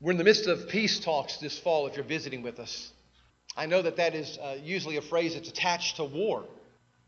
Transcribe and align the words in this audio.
We're 0.00 0.12
in 0.12 0.18
the 0.18 0.24
midst 0.24 0.46
of 0.46 0.68
peace 0.68 1.00
talks 1.00 1.38
this 1.38 1.58
fall 1.58 1.88
if 1.88 1.96
you're 1.96 2.04
visiting 2.04 2.42
with 2.42 2.60
us. 2.60 2.92
I 3.56 3.66
know 3.66 3.82
that 3.82 3.96
that 3.96 4.14
is 4.14 4.38
uh, 4.38 4.56
usually 4.62 4.96
a 4.96 5.02
phrase 5.02 5.34
that's 5.34 5.48
attached 5.48 5.96
to 5.96 6.04
war. 6.04 6.44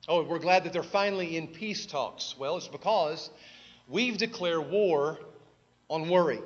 Oh, 0.08 0.24
we're 0.24 0.40
glad 0.40 0.64
that 0.64 0.72
they're 0.72 0.82
finally 0.82 1.36
in 1.36 1.46
peace 1.46 1.86
talks. 1.86 2.34
Well, 2.36 2.56
it's 2.56 2.66
because 2.66 3.30
we've 3.88 4.18
declared 4.18 4.70
war 4.70 5.20
on 5.88 6.08
worry. 6.08 6.40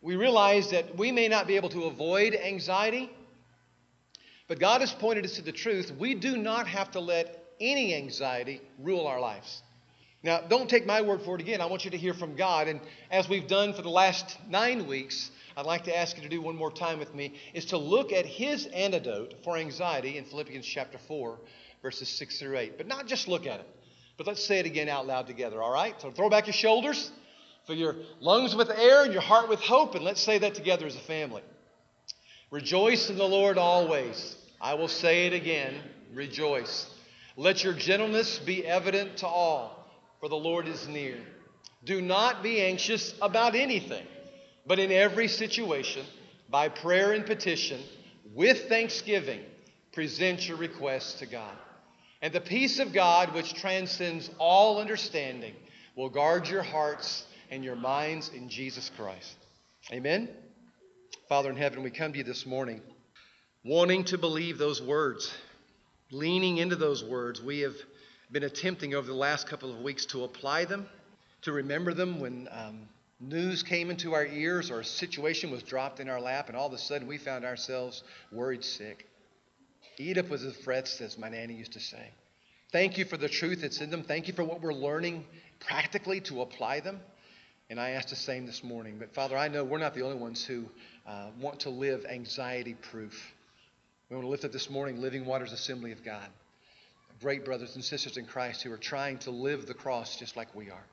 We 0.00 0.14
realize 0.14 0.70
that 0.70 0.96
we 0.96 1.10
may 1.10 1.26
not 1.26 1.48
be 1.48 1.56
able 1.56 1.70
to 1.70 1.84
avoid 1.84 2.36
anxiety, 2.36 3.10
but 4.46 4.60
God 4.60 4.82
has 4.82 4.92
pointed 4.92 5.24
us 5.24 5.34
to 5.34 5.42
the 5.42 5.52
truth. 5.52 5.90
We 5.98 6.14
do 6.14 6.36
not 6.36 6.68
have 6.68 6.92
to 6.92 7.00
let 7.00 7.44
any 7.60 7.96
anxiety 7.96 8.60
rule 8.78 9.08
our 9.08 9.18
lives. 9.18 9.62
Now, 10.22 10.40
don't 10.40 10.70
take 10.70 10.86
my 10.86 11.02
word 11.02 11.22
for 11.22 11.34
it 11.34 11.40
again. 11.40 11.60
I 11.60 11.66
want 11.66 11.84
you 11.84 11.90
to 11.90 11.98
hear 11.98 12.14
from 12.14 12.36
God. 12.36 12.68
And 12.68 12.80
as 13.10 13.28
we've 13.28 13.48
done 13.48 13.74
for 13.74 13.82
the 13.82 13.90
last 13.90 14.38
nine 14.48 14.86
weeks, 14.86 15.30
I'd 15.56 15.66
like 15.66 15.84
to 15.84 15.96
ask 15.96 16.16
you 16.16 16.22
to 16.22 16.28
do 16.28 16.40
one 16.40 16.56
more 16.56 16.70
time 16.70 16.98
with 17.00 17.12
me, 17.14 17.34
is 17.54 17.66
to 17.66 17.78
look 17.78 18.12
at 18.12 18.24
his 18.24 18.66
antidote 18.66 19.34
for 19.42 19.56
anxiety 19.56 20.18
in 20.18 20.24
Philippians 20.24 20.64
chapter 20.64 20.96
4, 20.96 21.38
verses 21.82 22.08
6 22.08 22.38
through 22.38 22.56
8. 22.56 22.78
But 22.78 22.86
not 22.86 23.08
just 23.08 23.26
look 23.26 23.46
at 23.46 23.60
it, 23.60 23.68
but 24.16 24.26
let's 24.28 24.44
say 24.44 24.60
it 24.60 24.66
again 24.66 24.88
out 24.88 25.06
loud 25.06 25.26
together, 25.26 25.60
all 25.60 25.72
right? 25.72 26.00
So 26.00 26.12
throw 26.12 26.30
back 26.30 26.46
your 26.46 26.54
shoulders, 26.54 27.10
fill 27.66 27.76
your 27.76 27.96
lungs 28.20 28.54
with 28.54 28.70
air 28.70 29.02
and 29.02 29.12
your 29.12 29.22
heart 29.22 29.48
with 29.48 29.60
hope, 29.60 29.96
and 29.96 30.04
let's 30.04 30.22
say 30.22 30.38
that 30.38 30.54
together 30.54 30.86
as 30.86 30.94
a 30.94 31.00
family. 31.00 31.42
Rejoice 32.52 33.10
in 33.10 33.18
the 33.18 33.28
Lord 33.28 33.58
always. 33.58 34.36
I 34.60 34.74
will 34.74 34.88
say 34.88 35.26
it 35.26 35.32
again 35.32 35.74
rejoice. 36.14 36.88
Let 37.36 37.64
your 37.64 37.72
gentleness 37.72 38.38
be 38.38 38.66
evident 38.66 39.18
to 39.18 39.26
all 39.26 39.81
for 40.22 40.28
the 40.28 40.36
Lord 40.36 40.68
is 40.68 40.86
near. 40.86 41.16
Do 41.84 42.00
not 42.00 42.44
be 42.44 42.62
anxious 42.62 43.12
about 43.20 43.56
anything, 43.56 44.06
but 44.64 44.78
in 44.78 44.92
every 44.92 45.26
situation, 45.26 46.06
by 46.48 46.68
prayer 46.68 47.10
and 47.10 47.26
petition, 47.26 47.80
with 48.32 48.68
thanksgiving, 48.68 49.40
present 49.92 50.46
your 50.46 50.58
requests 50.58 51.14
to 51.14 51.26
God. 51.26 51.56
And 52.22 52.32
the 52.32 52.40
peace 52.40 52.78
of 52.78 52.92
God, 52.92 53.34
which 53.34 53.54
transcends 53.54 54.30
all 54.38 54.80
understanding, 54.80 55.54
will 55.96 56.08
guard 56.08 56.46
your 56.46 56.62
hearts 56.62 57.26
and 57.50 57.64
your 57.64 57.74
minds 57.74 58.28
in 58.28 58.48
Jesus 58.48 58.92
Christ. 58.96 59.34
Amen. 59.90 60.28
Father 61.28 61.50
in 61.50 61.56
heaven, 61.56 61.82
we 61.82 61.90
come 61.90 62.12
to 62.12 62.18
you 62.18 62.24
this 62.24 62.46
morning 62.46 62.80
wanting 63.64 64.04
to 64.04 64.18
believe 64.18 64.56
those 64.56 64.80
words, 64.80 65.34
leaning 66.12 66.58
into 66.58 66.76
those 66.76 67.02
words. 67.02 67.42
We 67.42 67.58
have 67.60 67.74
been 68.32 68.44
attempting 68.44 68.94
over 68.94 69.06
the 69.06 69.14
last 69.14 69.46
couple 69.46 69.70
of 69.70 69.82
weeks 69.82 70.06
to 70.06 70.24
apply 70.24 70.64
them, 70.64 70.88
to 71.42 71.52
remember 71.52 71.92
them 71.92 72.18
when 72.18 72.48
um, 72.50 72.88
news 73.20 73.62
came 73.62 73.90
into 73.90 74.14
our 74.14 74.24
ears 74.24 74.70
or 74.70 74.80
a 74.80 74.84
situation 74.84 75.50
was 75.50 75.62
dropped 75.62 76.00
in 76.00 76.08
our 76.08 76.20
lap, 76.20 76.48
and 76.48 76.56
all 76.56 76.66
of 76.66 76.72
a 76.72 76.78
sudden 76.78 77.06
we 77.06 77.18
found 77.18 77.44
ourselves 77.44 78.02
worried 78.32 78.64
sick. 78.64 79.06
Eat 79.98 80.16
up 80.16 80.30
with 80.30 80.42
the 80.42 80.52
frets, 80.64 81.02
as 81.02 81.18
my 81.18 81.28
nanny 81.28 81.54
used 81.54 81.74
to 81.74 81.80
say. 81.80 82.10
Thank 82.72 82.96
you 82.96 83.04
for 83.04 83.18
the 83.18 83.28
truth 83.28 83.60
that's 83.60 83.82
in 83.82 83.90
them. 83.90 84.02
Thank 84.02 84.28
you 84.28 84.32
for 84.32 84.44
what 84.44 84.62
we're 84.62 84.72
learning 84.72 85.26
practically 85.60 86.20
to 86.22 86.40
apply 86.40 86.80
them. 86.80 87.00
And 87.68 87.78
I 87.78 87.90
ask 87.90 88.08
the 88.08 88.16
same 88.16 88.46
this 88.46 88.64
morning. 88.64 88.96
But 88.98 89.14
Father, 89.14 89.36
I 89.36 89.48
know 89.48 89.62
we're 89.62 89.78
not 89.78 89.94
the 89.94 90.02
only 90.02 90.16
ones 90.16 90.42
who 90.42 90.64
uh, 91.06 91.26
want 91.38 91.60
to 91.60 91.70
live 91.70 92.06
anxiety 92.06 92.74
proof. 92.90 93.34
We 94.08 94.16
want 94.16 94.24
to 94.24 94.30
lift 94.30 94.46
up 94.46 94.52
this 94.52 94.70
morning 94.70 95.02
Living 95.02 95.26
Waters 95.26 95.52
Assembly 95.52 95.92
of 95.92 96.02
God 96.02 96.26
great 97.22 97.44
brothers 97.44 97.76
and 97.76 97.84
sisters 97.84 98.16
in 98.16 98.26
Christ 98.26 98.62
who 98.62 98.72
are 98.72 98.76
trying 98.76 99.18
to 99.18 99.30
live 99.30 99.66
the 99.66 99.74
cross 99.74 100.18
just 100.18 100.36
like 100.36 100.54
we 100.54 100.70
are, 100.70 100.84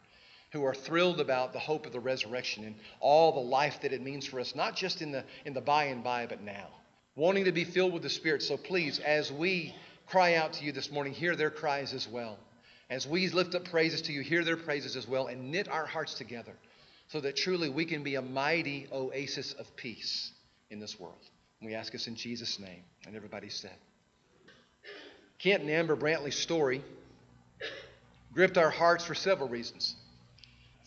who 0.52 0.64
are 0.64 0.76
thrilled 0.76 1.20
about 1.20 1.54
the 1.54 1.60
hope 1.60 1.88
of 1.88 1.92
the 1.92 2.00
resurrection 2.00 2.64
and 2.64 2.76
all 3.00 3.32
the 3.32 3.40
life 3.40 3.82
that 3.82 3.92
it 3.92 4.02
means 4.02 4.28
for 4.28 4.40
us, 4.40 4.56
not 4.56 4.76
just 4.76 5.02
in 5.02 5.12
the, 5.12 5.24
in 5.46 5.54
the 5.54 5.62
by 5.62 5.86
and 5.86 6.04
by, 6.04 6.28
but 6.28 6.42
now. 6.42 6.68
Wanting 7.16 7.46
to 7.46 7.52
be 7.52 7.64
filled 7.66 7.94
with 7.94 8.04
the 8.04 8.10
Spirit. 8.10 8.44
So 8.44 8.56
please, 8.56 9.00
as 9.00 9.32
we 9.32 9.76
cry 10.06 10.36
out 10.36 10.54
to 10.54 10.64
you 10.64 10.72
this 10.72 10.92
morning, 10.92 11.14
hear 11.14 11.36
their 11.36 11.50
cries 11.50 11.94
as 11.94 12.08
well. 12.08 12.38
As 12.90 13.08
we 13.08 13.28
lift 13.30 13.56
up 13.56 13.66
praises 13.66 14.04
to 14.04 14.14
you, 14.14 14.22
hear 14.22 14.44
their 14.44 14.58
praises 14.58 14.96
as 14.96 15.08
well, 15.08 15.28
and 15.28 15.52
knit 15.52 15.68
our 15.68 15.86
hearts 15.86 16.14
together 16.14 16.54
so 17.08 17.20
that 17.20 17.36
truly 17.36 17.70
we 17.70 17.86
can 17.86 18.04
be 18.04 18.16
a 18.16 18.22
mighty 18.22 18.88
oasis 18.92 19.54
of 19.54 19.76
peace 19.76 20.32
in 20.70 20.80
this 20.80 21.00
world. 21.00 21.18
And 21.60 21.68
we 21.70 21.76
ask 21.76 21.94
us 21.96 22.08
in 22.08 22.16
Jesus' 22.16 22.60
name. 22.60 22.84
And 23.06 23.16
everybody 23.16 23.50
said, 23.50 23.76
Kent 25.40 25.62
and 25.62 25.72
Amber 25.72 25.96
Brantley's 25.96 26.38
story 26.38 26.84
gripped 28.34 28.58
our 28.58 28.70
hearts 28.70 29.06
for 29.06 29.16
several 29.16 29.48
reasons. 29.48 29.96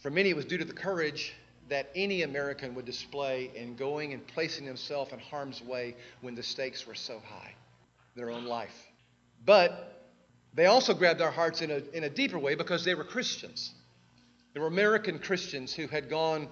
For 0.03 0.11
many, 0.11 0.29
it 0.29 0.37
was 0.37 0.45
due 0.45 0.59
to 0.59 0.65
the 0.65 0.75
courage 0.75 1.35
that 1.71 1.91
any 1.95 2.23
American 2.23 2.75
would 2.75 2.85
display 2.85 3.51
in 3.55 3.77
going 3.77 4.13
and 4.13 4.27
placing 4.27 4.67
himself 4.67 5.13
in 5.15 5.19
harm's 5.19 5.63
way 5.63 5.97
when 6.21 6.35
the 6.35 6.43
stakes 6.43 6.87
were 6.87 6.95
so 6.95 7.21
high, 7.27 7.55
their 8.15 8.31
own 8.31 8.45
life. 8.45 8.87
But 9.47 10.11
they 10.53 10.67
also 10.67 10.93
grabbed 10.93 11.23
our 11.23 11.31
hearts 11.31 11.63
in 11.63 11.71
a, 11.71 11.83
in 11.95 12.05
a 12.05 12.11
deeper 12.11 12.39
way 12.39 12.55
because 12.55 12.85
they 12.85 12.95
were 12.95 13.05
Christians. 13.05 13.73
They 14.53 14.61
were 14.61 14.67
American 14.67 15.19
Christians 15.19 15.73
who 15.73 15.87
had 15.87 16.11
gone 16.11 16.49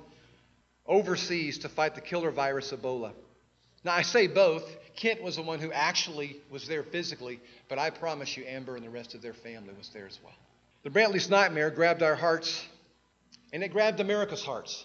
overseas 0.86 1.58
to 1.58 1.68
fight 1.68 1.94
the 1.94 2.00
killer 2.00 2.30
virus 2.30 2.72
Ebola. 2.72 3.12
Now, 3.84 3.92
I 3.92 4.02
say 4.02 4.26
both. 4.26 4.64
Kent 4.96 5.22
was 5.22 5.36
the 5.36 5.42
one 5.42 5.60
who 5.60 5.72
actually 5.72 6.36
was 6.50 6.66
there 6.68 6.82
physically, 6.82 7.40
but 7.68 7.78
I 7.78 7.90
promise 7.90 8.36
you, 8.36 8.44
Amber 8.46 8.76
and 8.76 8.84
the 8.84 8.90
rest 8.90 9.14
of 9.14 9.22
their 9.22 9.32
family 9.32 9.72
was 9.78 9.88
there 9.94 10.06
as 10.06 10.18
well. 10.22 10.34
The 10.82 10.90
Brantley's 10.90 11.30
nightmare 11.30 11.70
grabbed 11.70 12.02
our 12.02 12.14
hearts, 12.14 12.66
and 13.52 13.62
it 13.62 13.68
grabbed 13.72 14.00
America's 14.00 14.44
hearts. 14.44 14.84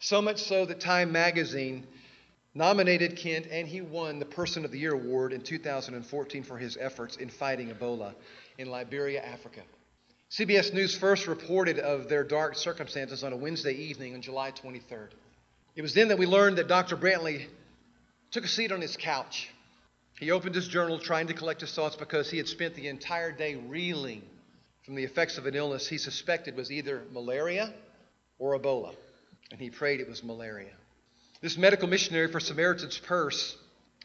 So 0.00 0.20
much 0.20 0.42
so 0.42 0.64
that 0.66 0.80
Time 0.80 1.12
magazine 1.12 1.86
nominated 2.54 3.16
Kent, 3.16 3.46
and 3.50 3.68
he 3.68 3.80
won 3.80 4.18
the 4.18 4.24
Person 4.24 4.64
of 4.64 4.72
the 4.72 4.78
Year 4.78 4.94
award 4.94 5.32
in 5.32 5.40
2014 5.40 6.42
for 6.42 6.58
his 6.58 6.76
efforts 6.80 7.16
in 7.16 7.28
fighting 7.28 7.68
Ebola 7.68 8.14
in 8.58 8.68
Liberia, 8.68 9.22
Africa. 9.22 9.60
CBS 10.30 10.72
News 10.72 10.96
first 10.96 11.26
reported 11.26 11.78
of 11.78 12.08
their 12.08 12.24
dark 12.24 12.56
circumstances 12.56 13.22
on 13.22 13.32
a 13.32 13.36
Wednesday 13.36 13.74
evening 13.74 14.14
on 14.14 14.22
July 14.22 14.50
23rd. 14.50 15.10
It 15.76 15.82
was 15.82 15.94
then 15.94 16.08
that 16.08 16.18
we 16.18 16.26
learned 16.26 16.58
that 16.58 16.68
Dr. 16.68 16.96
Brantley 16.96 17.46
took 18.30 18.44
a 18.44 18.48
seat 18.48 18.72
on 18.72 18.80
his 18.80 18.96
couch. 18.96 19.50
He 20.18 20.30
opened 20.30 20.54
his 20.54 20.68
journal 20.68 20.98
trying 20.98 21.28
to 21.28 21.34
collect 21.34 21.62
his 21.62 21.74
thoughts 21.74 21.96
because 21.96 22.30
he 22.30 22.36
had 22.36 22.48
spent 22.48 22.74
the 22.74 22.88
entire 22.88 23.32
day 23.32 23.54
reeling 23.54 24.22
from 24.84 24.94
the 24.94 25.04
effects 25.04 25.38
of 25.38 25.46
an 25.46 25.54
illness 25.54 25.88
he 25.88 25.98
suspected 25.98 26.56
was 26.56 26.70
either 26.70 27.02
malaria 27.12 27.72
or 28.38 28.58
Ebola. 28.58 28.94
And 29.50 29.60
he 29.60 29.70
prayed 29.70 30.00
it 30.00 30.08
was 30.08 30.22
malaria. 30.22 30.72
This 31.40 31.56
medical 31.56 31.88
missionary 31.88 32.30
for 32.30 32.38
Samaritan's 32.38 32.98
Purse 32.98 33.56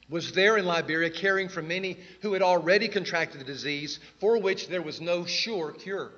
was 0.10 0.32
there 0.32 0.58
in 0.58 0.66
Liberia 0.66 1.10
caring 1.10 1.50
for 1.50 1.62
many 1.62 1.98
who 2.22 2.34
had 2.34 2.42
already 2.42 2.88
contracted 2.88 3.42
the 3.42 3.46
disease 3.46 4.00
for 4.20 4.40
which 4.40 4.68
there 4.70 4.82
was 4.82 5.02
no 5.02 5.26
sure 5.26 5.72
cure. 5.72 6.12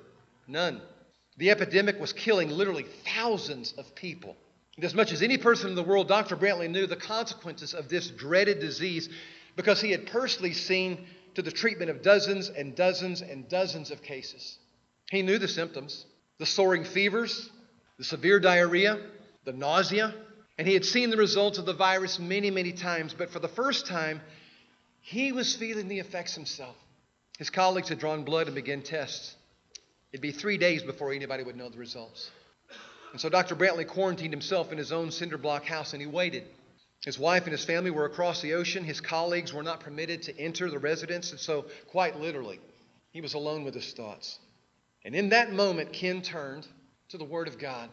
None. 0.46 0.80
The 1.38 1.50
epidemic 1.50 2.00
was 2.00 2.12
killing 2.12 2.50
literally 2.50 2.86
thousands 3.04 3.72
of 3.78 3.94
people. 3.94 4.36
And 4.78 4.84
as 4.84 4.94
much 4.94 5.10
as 5.10 5.22
any 5.22 5.38
person 5.38 5.70
in 5.70 5.74
the 5.74 5.82
world, 5.82 6.06
Dr. 6.06 6.36
Brantley 6.36 6.70
knew 6.70 6.86
the 6.86 6.94
consequences 6.94 7.74
of 7.74 7.88
this 7.88 8.10
dreaded 8.10 8.60
disease 8.60 9.08
because 9.56 9.80
he 9.80 9.90
had 9.90 10.06
personally 10.06 10.52
seen 10.52 11.04
to 11.34 11.42
the 11.42 11.50
treatment 11.50 11.90
of 11.90 12.00
dozens 12.00 12.48
and 12.48 12.76
dozens 12.76 13.20
and 13.20 13.48
dozens 13.48 13.90
of 13.90 14.04
cases. 14.04 14.56
He 15.10 15.22
knew 15.22 15.36
the 15.38 15.48
symptoms 15.48 16.06
the 16.38 16.46
soaring 16.46 16.84
fevers, 16.84 17.50
the 17.96 18.04
severe 18.04 18.38
diarrhea, 18.38 19.00
the 19.44 19.52
nausea, 19.52 20.14
and 20.58 20.68
he 20.68 20.74
had 20.74 20.84
seen 20.84 21.10
the 21.10 21.16
results 21.16 21.58
of 21.58 21.66
the 21.66 21.74
virus 21.74 22.20
many, 22.20 22.52
many 22.52 22.70
times. 22.70 23.12
But 23.12 23.30
for 23.30 23.40
the 23.40 23.48
first 23.48 23.88
time, 23.88 24.20
he 25.00 25.32
was 25.32 25.56
feeling 25.56 25.88
the 25.88 25.98
effects 25.98 26.36
himself. 26.36 26.76
His 27.36 27.50
colleagues 27.50 27.88
had 27.88 27.98
drawn 27.98 28.22
blood 28.22 28.46
and 28.46 28.54
began 28.54 28.82
tests. 28.82 29.34
It'd 30.12 30.22
be 30.22 30.30
three 30.30 30.56
days 30.56 30.84
before 30.84 31.12
anybody 31.12 31.42
would 31.42 31.56
know 31.56 31.68
the 31.68 31.78
results. 31.78 32.30
And 33.12 33.20
so 33.20 33.28
Dr. 33.28 33.56
Brantley 33.56 33.86
quarantined 33.86 34.32
himself 34.32 34.72
in 34.72 34.78
his 34.78 34.92
own 34.92 35.10
cinder 35.10 35.38
block 35.38 35.64
house 35.64 35.92
and 35.92 36.02
he 36.02 36.08
waited. 36.08 36.44
His 37.04 37.18
wife 37.18 37.44
and 37.44 37.52
his 37.52 37.64
family 37.64 37.90
were 37.90 38.04
across 38.04 38.42
the 38.42 38.54
ocean. 38.54 38.84
His 38.84 39.00
colleagues 39.00 39.52
were 39.52 39.62
not 39.62 39.80
permitted 39.80 40.22
to 40.24 40.38
enter 40.38 40.68
the 40.68 40.78
residence. 40.78 41.30
And 41.30 41.40
so, 41.40 41.66
quite 41.88 42.18
literally, 42.18 42.60
he 43.12 43.20
was 43.20 43.34
alone 43.34 43.64
with 43.64 43.74
his 43.74 43.92
thoughts. 43.92 44.38
And 45.04 45.14
in 45.14 45.28
that 45.30 45.52
moment, 45.52 45.92
Kent 45.92 46.24
turned 46.24 46.66
to 47.10 47.18
the 47.18 47.24
Word 47.24 47.48
of 47.48 47.58
God. 47.58 47.88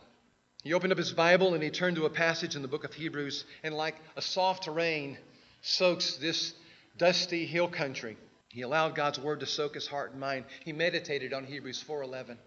He 0.64 0.74
opened 0.74 0.92
up 0.92 0.98
his 0.98 1.14
Bible 1.14 1.54
and 1.54 1.62
he 1.62 1.70
turned 1.70 1.96
to 1.98 2.06
a 2.06 2.10
passage 2.10 2.56
in 2.56 2.64
the 2.64 2.68
book 2.68 2.84
of 2.84 2.94
Hebrews. 2.94 3.46
And 3.64 3.76
like 3.76 3.96
a 4.16 4.22
soft 4.22 4.68
rain 4.68 5.18
soaks 5.62 6.18
this 6.18 6.54
dusty 6.98 7.46
hill 7.46 7.68
country, 7.68 8.18
he 8.50 8.62
allowed 8.62 8.96
God's 8.96 9.20
Word 9.20 9.42
to 9.42 9.46
soak 9.46 9.76
his 9.76 9.88
heart 9.88 10.12
and 10.12 10.20
mind. 10.20 10.46
He 10.64 10.74
meditated 10.74 11.32
on 11.32 11.46
Hebrews 11.46 11.84
4.11. 11.88 12.38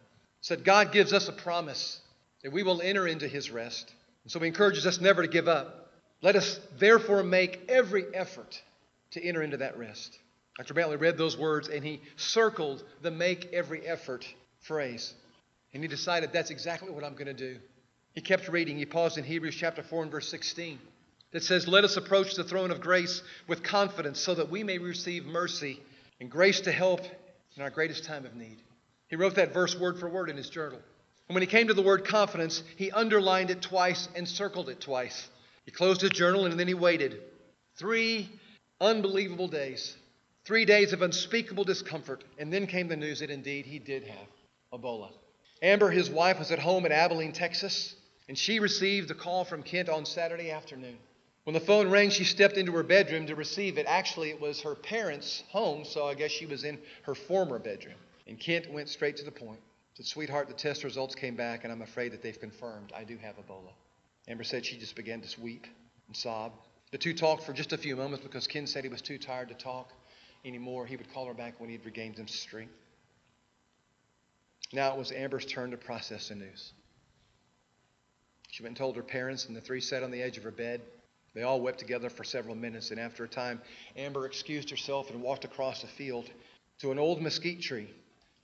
Said, 0.41 0.65
God 0.65 0.93
gives 0.93 1.13
us 1.13 1.29
a 1.29 1.33
promise 1.33 2.01
that 2.43 2.53
we 2.53 2.63
will 2.63 2.81
enter 2.81 3.07
into 3.07 3.29
his 3.29 3.51
rest. 3.51 3.93
And 4.25 4.33
so 4.33 4.41
he 4.41 4.47
encourages 4.47 4.87
us 4.87 5.01
never 5.01 5.23
to 5.23 5.29
give 5.29 5.49
up. 5.49 5.91
Let 6.23 6.37
us 6.37 6.61
therefore 6.79 7.23
make 7.23 7.61
every 7.69 8.05
effort 8.15 8.61
to 9.13 9.23
enter 9.23 9.43
into 9.43 9.59
that 9.59 9.79
rest. 9.79 10.19
Dr. 10.57 10.75
Brantley 10.75 11.01
read 11.01 11.17
those 11.17 11.39
words 11.39 11.69
and 11.69 11.85
he 11.85 12.01
circled 12.17 12.83
the 13.03 13.11
make 13.11 13.53
every 13.53 13.87
effort 13.87 14.27
phrase. 14.61 15.15
And 15.73 15.83
he 15.83 15.89
decided 15.89 16.33
that's 16.33 16.51
exactly 16.51 16.91
what 16.91 17.05
I'm 17.05 17.15
going 17.15 17.27
to 17.27 17.35
do. 17.35 17.59
He 18.15 18.21
kept 18.21 18.49
reading. 18.49 18.77
He 18.77 18.87
paused 18.87 19.19
in 19.19 19.25
Hebrews 19.25 19.55
chapter 19.55 19.83
4 19.83 20.03
and 20.03 20.11
verse 20.11 20.29
16 20.29 20.79
that 21.33 21.45
says, 21.45 21.69
Let 21.69 21.85
us 21.85 21.97
approach 21.97 22.35
the 22.35 22.45
throne 22.45 22.71
of 22.71 22.81
grace 22.81 23.23
with 23.47 23.63
confidence 23.63 24.21
so 24.21 24.35
that 24.35 24.51
we 24.51 24.65
may 24.65 24.79
receive 24.79 25.25
mercy 25.25 25.81
and 26.21 26.31
grace 26.31 26.63
to 26.63 26.73
help 26.73 27.03
in 27.57 27.63
our 27.63 27.71
greatest 27.71 28.05
time 28.05 28.27
of 28.27 28.35
need. 28.35 28.57
He 29.09 29.17
wrote 29.17 29.37
that 29.37 29.55
verse 29.55 29.79
word 29.79 29.99
for 29.99 30.09
word 30.09 30.31
in 30.31 30.37
his 30.37 30.51
journal. 30.51 30.81
And 31.29 31.35
when 31.35 31.43
he 31.43 31.47
came 31.47 31.69
to 31.69 31.75
the 31.75 31.83
word 31.83 32.07
confidence, 32.07 32.63
he 32.77 32.91
underlined 32.91 33.51
it 33.51 33.61
twice 33.61 34.09
and 34.15 34.27
circled 34.27 34.69
it 34.69 34.81
twice. 34.81 35.29
He 35.67 35.71
closed 35.71 36.01
his 36.01 36.11
journal 36.11 36.47
and 36.47 36.59
then 36.59 36.69
he 36.69 36.75
waited. 36.75 37.21
Three 37.77 38.31
unbelievable 38.81 39.49
days. 39.49 39.97
Three 40.45 40.65
days 40.65 40.95
of 40.95 41.03
unspeakable 41.03 41.65
discomfort. 41.65 42.25
And 42.39 42.51
then 42.51 42.67
came 42.67 42.89
the 42.89 42.97
news 42.97 43.21
that 43.21 43.31
indeed 43.31 43.67
he 43.67 43.79
did 43.79 44.05
have 44.05 44.27
Ebola. 44.73 45.11
Amber, 45.61 45.91
his 45.91 46.09
wife, 46.09 46.39
was 46.39 46.51
at 46.51 46.59
home 46.59 46.87
in 46.87 46.93
Abilene, 46.93 47.33
Texas, 47.33 47.95
and 48.29 48.39
she 48.39 48.61
received 48.61 49.11
a 49.11 49.15
call 49.15 49.45
from 49.45 49.63
Kent 49.63 49.89
on 49.89 50.07
Saturday 50.07 50.51
afternoon. 50.51 50.97
When 51.45 51.55
the 51.55 51.61
phone 51.61 51.91
rang, 51.91 52.11
she 52.11 52.25
stepped 52.25 52.57
into 52.57 52.73
her 52.73 52.83
bedroom 52.83 53.27
to 53.27 53.35
receive 53.35 53.79
it. 53.79 53.87
Actually, 53.89 54.31
it 54.31 54.41
was 54.41 54.61
her 54.63 54.75
parents' 54.75 55.43
home, 55.51 55.85
so 55.85 56.07
I 56.07 56.15
guess 56.15 56.31
she 56.31 56.47
was 56.47 56.63
in 56.63 56.79
her 57.03 57.15
former 57.15 57.59
bedroom. 57.59 57.97
And 58.27 58.39
Kent 58.39 58.71
went 58.71 58.89
straight 58.89 59.17
to 59.17 59.25
the 59.25 59.31
point. 59.31 59.61
Said, 59.99 60.07
Sweetheart, 60.07 60.47
the 60.47 60.55
test 60.55 60.85
results 60.85 61.17
came 61.17 61.35
back, 61.35 61.65
and 61.65 61.73
I'm 61.73 61.83
afraid 61.83 62.13
that 62.13 62.23
they've 62.23 62.39
confirmed 62.39 62.93
I 62.95 63.03
do 63.03 63.17
have 63.19 63.35
Ebola. 63.35 63.73
Amber 64.29 64.45
said 64.45 64.65
she 64.65 64.79
just 64.79 64.95
began 64.95 65.21
to 65.21 65.41
weep 65.41 65.67
and 66.07 66.17
sob. 66.17 66.53
The 66.93 66.99
two 66.99 67.13
talked 67.13 67.43
for 67.43 67.53
just 67.53 67.73
a 67.73 67.77
few 67.77 67.97
moments 67.97 68.23
because 68.23 68.47
Kent 68.47 68.69
said 68.69 68.85
he 68.85 68.91
was 68.91 69.03
too 69.03 69.19
tired 69.19 69.49
to 69.49 69.57
talk 69.57 69.93
anymore. 70.45 70.87
He 70.87 70.97
would 70.97 71.13
call 71.13 71.27
her 71.27 71.35
back 71.35 71.59
when 71.59 71.69
he 71.69 71.75
had 71.75 71.85
regained 71.85 72.17
some 72.17 72.29
strength. 72.29 72.75
Now 74.73 74.93
it 74.93 74.99
was 74.99 75.11
Amber's 75.11 75.45
turn 75.45 75.73
to 75.73 75.77
process 75.77 76.29
the 76.29 76.37
news. 76.37 76.73
She 78.53 78.63
went 78.63 78.71
and 78.71 78.77
told 78.77 78.95
her 78.95 79.03
parents, 79.03 79.47
and 79.47 79.57
the 79.57 79.61
three 79.61 79.81
sat 79.81 80.05
on 80.05 80.13
the 80.13 80.23
edge 80.23 80.37
of 80.37 80.45
her 80.45 80.53
bed. 80.53 80.81
They 81.35 81.43
all 81.43 81.61
wept 81.61 81.81
together 81.81 82.09
for 82.09 82.23
several 82.23 82.55
minutes, 82.55 82.93
and 82.93 83.01
after 83.01 83.25
a 83.25 83.29
time, 83.29 83.61
Amber 83.97 84.27
excused 84.27 84.71
herself 84.71 85.11
and 85.11 85.23
walked 85.23 85.45
across 85.45 85.83
the 85.83 85.89
field 85.89 86.31
to 86.83 86.93
an 86.93 87.01
old 87.01 87.21
mesquite 87.21 87.63
tree. 87.63 87.93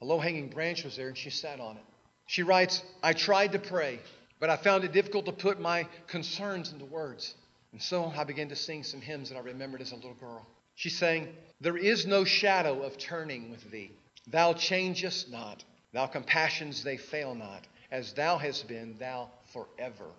A 0.04 0.06
low 0.06 0.18
hanging 0.18 0.48
branch 0.48 0.84
was 0.84 0.96
there, 0.96 1.08
and 1.08 1.16
she 1.16 1.30
sat 1.30 1.60
on 1.60 1.78
it. 1.78 1.82
She 2.26 2.42
writes, 2.42 2.82
I 3.02 3.14
tried 3.14 3.52
to 3.52 3.58
pray, 3.58 4.00
but 4.38 4.50
I 4.50 4.56
found 4.58 4.84
it 4.84 4.92
difficult 4.92 5.24
to 5.24 5.32
put 5.32 5.58
my 5.58 5.86
concerns 6.08 6.70
into 6.70 6.84
words. 6.84 7.34
And 7.72 7.80
so 7.80 8.12
I 8.14 8.24
began 8.24 8.50
to 8.50 8.54
sing 8.54 8.82
some 8.82 9.00
hymns 9.00 9.30
that 9.30 9.36
I 9.36 9.40
remembered 9.40 9.80
as 9.80 9.92
a 9.92 9.94
little 9.94 10.12
girl. 10.12 10.46
She 10.74 10.90
sang, 10.90 11.34
There 11.62 11.78
is 11.78 12.06
no 12.06 12.24
shadow 12.24 12.82
of 12.82 12.98
turning 12.98 13.50
with 13.50 13.70
thee. 13.70 13.92
Thou 14.26 14.52
changest 14.52 15.30
not. 15.30 15.64
Thou 15.94 16.04
compassions, 16.04 16.84
they 16.84 16.98
fail 16.98 17.34
not. 17.34 17.66
As 17.90 18.12
thou 18.12 18.36
hast 18.36 18.68
been, 18.68 18.96
thou 18.98 19.30
forever 19.54 20.10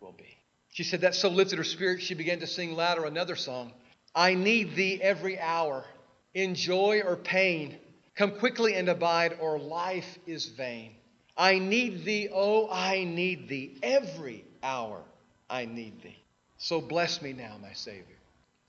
will 0.00 0.12
be. 0.12 0.36
She 0.68 0.84
said 0.84 1.00
that 1.00 1.14
so 1.14 1.30
lifted 1.30 1.56
her 1.56 1.64
spirit, 1.64 2.02
she 2.02 2.12
began 2.12 2.40
to 2.40 2.46
sing 2.46 2.76
louder 2.76 3.06
another 3.06 3.36
song. 3.36 3.72
I 4.14 4.34
need 4.34 4.74
thee 4.74 5.00
every 5.00 5.40
hour, 5.40 5.86
in 6.34 6.54
joy 6.54 7.00
or 7.02 7.16
pain. 7.16 7.78
Come 8.20 8.32
quickly 8.32 8.74
and 8.74 8.86
abide, 8.90 9.38
or 9.40 9.58
life 9.58 10.18
is 10.26 10.44
vain. 10.44 10.90
I 11.38 11.58
need 11.58 12.04
thee, 12.04 12.28
oh, 12.30 12.68
I 12.70 13.04
need 13.04 13.48
thee. 13.48 13.78
Every 13.82 14.44
hour 14.62 15.00
I 15.48 15.64
need 15.64 16.02
thee. 16.02 16.18
So 16.58 16.82
bless 16.82 17.22
me 17.22 17.32
now, 17.32 17.56
my 17.62 17.72
Savior. 17.72 18.18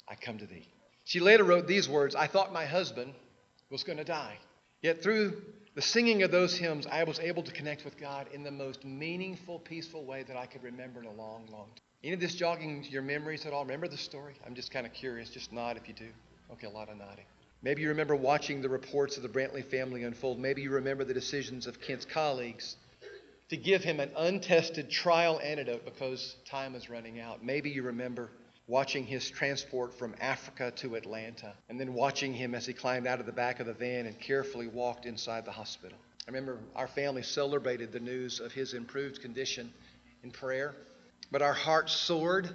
I 0.08 0.16
come 0.16 0.38
to 0.38 0.46
thee. 0.46 0.66
She 1.04 1.20
later 1.20 1.44
wrote 1.44 1.68
these 1.68 1.90
words 1.90 2.16
I 2.16 2.28
thought 2.28 2.54
my 2.54 2.64
husband 2.64 3.14
was 3.70 3.84
going 3.84 3.98
to 3.98 4.06
die. 4.06 4.38
Yet 4.82 5.04
through 5.04 5.42
the 5.76 5.82
singing 5.82 6.24
of 6.24 6.32
those 6.32 6.56
hymns, 6.56 6.88
I 6.88 7.04
was 7.04 7.20
able 7.20 7.44
to 7.44 7.52
connect 7.52 7.84
with 7.84 8.00
God 8.00 8.28
in 8.34 8.44
the 8.44 8.52
most 8.52 8.86
meaningful, 8.86 9.60
peaceful 9.60 10.06
way 10.06 10.24
that 10.30 10.38
I 10.38 10.46
could 10.46 10.64
remember 10.64 11.02
in 11.02 11.08
a 11.08 11.12
long, 11.12 11.46
long 11.52 11.68
time. 11.76 11.84
Any 12.06 12.14
of 12.14 12.22
this 12.22 12.36
jogging 12.36 12.86
your 12.90 13.02
memories 13.02 13.46
at 13.46 13.52
all? 13.52 13.66
Remember 13.66 13.90
the 13.90 13.98
story? 13.98 14.36
I'm 14.48 14.56
just 14.56 14.72
kind 14.72 14.86
of 14.86 14.94
curious. 14.94 15.30
Just 15.30 15.52
nod 15.52 15.76
if 15.76 15.90
you 15.90 15.94
do. 15.94 16.08
Okay, 16.54 16.68
a 16.68 16.70
lot 16.70 16.88
of 16.88 16.98
nodding. 16.98 17.26
Maybe 17.64 17.84
you 17.84 17.90
remember 17.90 18.16
watching 18.16 18.62
the 18.62 18.70
reports 18.70 19.18
of 19.18 19.24
the 19.24 19.30
Brantley 19.30 19.64
family 19.64 20.04
unfold. 20.04 20.40
Maybe 20.40 20.64
you 20.64 20.72
remember 20.72 21.04
the 21.04 21.14
decisions 21.14 21.68
of 21.68 21.80
Kent's 21.80 22.06
colleagues 22.06 22.76
to 23.50 23.58
give 23.58 23.84
him 23.84 24.00
an 24.00 24.10
untested 24.18 24.90
trial 24.90 25.40
antidote 25.44 25.86
because 25.86 26.36
time 26.46 26.74
is 26.74 26.90
running 26.90 27.20
out. 27.20 27.44
Maybe 27.44 27.70
you 27.70 27.84
remember 27.84 28.30
watching 28.68 29.06
his 29.06 29.30
transport 29.30 29.94
from 29.94 30.16
Africa 30.22 30.72
to 30.78 30.96
Atlanta, 30.96 31.54
and 31.70 31.80
then 31.80 31.94
watching 31.94 32.34
him 32.34 32.56
as 32.56 32.66
he 32.66 32.74
climbed 32.74 33.06
out 33.06 33.20
of 33.20 33.26
the 33.26 33.32
back 33.32 33.60
of 33.60 33.68
the 33.68 33.74
van 33.74 34.06
and 34.06 34.18
carefully 34.20 34.68
walked 34.68 35.06
inside 35.06 35.46
the 35.46 35.52
hospital. 35.52 35.98
I 36.26 36.32
remember 36.32 36.58
our 36.76 36.88
family 36.88 37.22
celebrated 37.22 37.92
the 37.92 38.00
news 38.00 38.40
of 38.40 38.54
his 38.54 38.74
improved 38.74 39.22
condition 39.22 39.72
in 40.24 40.32
prayer, 40.32 40.74
but 41.32 41.42
our 41.42 41.54
hearts 41.54 41.92
soared 41.92 42.50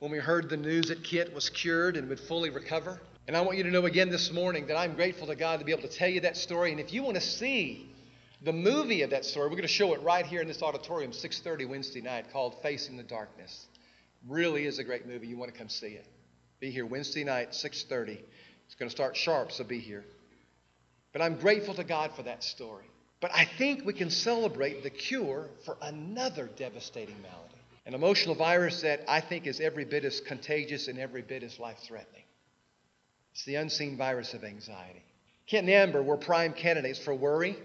when 0.00 0.12
we 0.12 0.18
heard 0.18 0.50
the 0.50 0.56
news 0.56 0.88
that 0.88 1.02
Kent 1.02 1.32
was 1.32 1.48
cured 1.48 1.96
and 1.96 2.08
would 2.08 2.20
fully 2.20 2.50
recover. 2.50 3.00
And 3.28 3.36
I 3.36 3.42
want 3.42 3.58
you 3.58 3.64
to 3.64 3.70
know 3.70 3.84
again 3.84 4.08
this 4.08 4.32
morning 4.32 4.68
that 4.68 4.78
I'm 4.78 4.94
grateful 4.94 5.26
to 5.26 5.36
God 5.36 5.58
to 5.58 5.64
be 5.66 5.70
able 5.70 5.86
to 5.86 5.94
tell 5.94 6.08
you 6.08 6.20
that 6.22 6.34
story. 6.34 6.70
And 6.70 6.80
if 6.80 6.94
you 6.94 7.02
want 7.02 7.16
to 7.16 7.20
see 7.20 7.94
the 8.40 8.54
movie 8.54 9.02
of 9.02 9.10
that 9.10 9.26
story, 9.26 9.48
we're 9.48 9.56
going 9.56 9.62
to 9.64 9.68
show 9.68 9.92
it 9.92 10.00
right 10.00 10.24
here 10.24 10.40
in 10.40 10.48
this 10.48 10.62
auditorium, 10.62 11.12
6:30 11.12 11.68
Wednesday 11.68 12.00
night, 12.00 12.32
called 12.32 12.56
Facing 12.62 12.96
the 12.96 13.02
Darkness. 13.02 13.66
Really 14.26 14.64
is 14.64 14.78
a 14.78 14.84
great 14.84 15.06
movie. 15.06 15.26
You 15.26 15.36
want 15.36 15.52
to 15.52 15.58
come 15.58 15.68
see 15.68 15.88
it. 15.88 16.06
Be 16.58 16.70
here 16.70 16.86
Wednesday 16.86 17.22
night, 17.22 17.50
6:30. 17.50 18.18
It's 18.64 18.74
going 18.76 18.88
to 18.88 18.96
start 18.96 19.14
sharp, 19.14 19.52
so 19.52 19.62
be 19.62 19.78
here. 19.78 20.06
But 21.12 21.20
I'm 21.20 21.36
grateful 21.36 21.74
to 21.74 21.84
God 21.84 22.12
for 22.16 22.22
that 22.22 22.42
story. 22.42 22.86
But 23.20 23.30
I 23.34 23.44
think 23.44 23.84
we 23.84 23.92
can 23.92 24.08
celebrate 24.08 24.82
the 24.82 24.90
cure 24.90 25.50
for 25.66 25.76
another 25.82 26.48
devastating 26.56 27.20
malady. 27.20 27.60
An 27.84 27.92
emotional 27.92 28.34
virus 28.34 28.80
that 28.80 29.02
I 29.06 29.20
think 29.20 29.46
is 29.46 29.60
every 29.60 29.84
bit 29.84 30.06
as 30.06 30.18
contagious 30.22 30.88
and 30.88 30.98
every 30.98 31.20
bit 31.20 31.42
as 31.42 31.58
life 31.58 31.80
threatening. 31.80 32.22
It's 33.38 33.44
the 33.44 33.54
unseen 33.54 33.96
virus 33.96 34.34
of 34.34 34.42
anxiety. 34.42 35.04
Kent 35.46 35.68
and 35.68 35.72
Amber 35.72 36.02
were 36.02 36.16
prime 36.16 36.52
candidates 36.52 36.98
for 36.98 37.14
worry, 37.14 37.56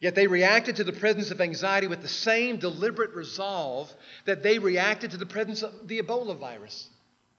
yet 0.00 0.16
they 0.16 0.26
reacted 0.26 0.74
to 0.74 0.82
the 0.82 0.92
presence 0.92 1.30
of 1.30 1.40
anxiety 1.40 1.86
with 1.86 2.02
the 2.02 2.08
same 2.08 2.56
deliberate 2.56 3.14
resolve 3.14 3.94
that 4.24 4.42
they 4.42 4.58
reacted 4.58 5.12
to 5.12 5.16
the 5.16 5.26
presence 5.26 5.62
of 5.62 5.86
the 5.86 6.02
Ebola 6.02 6.36
virus. 6.36 6.88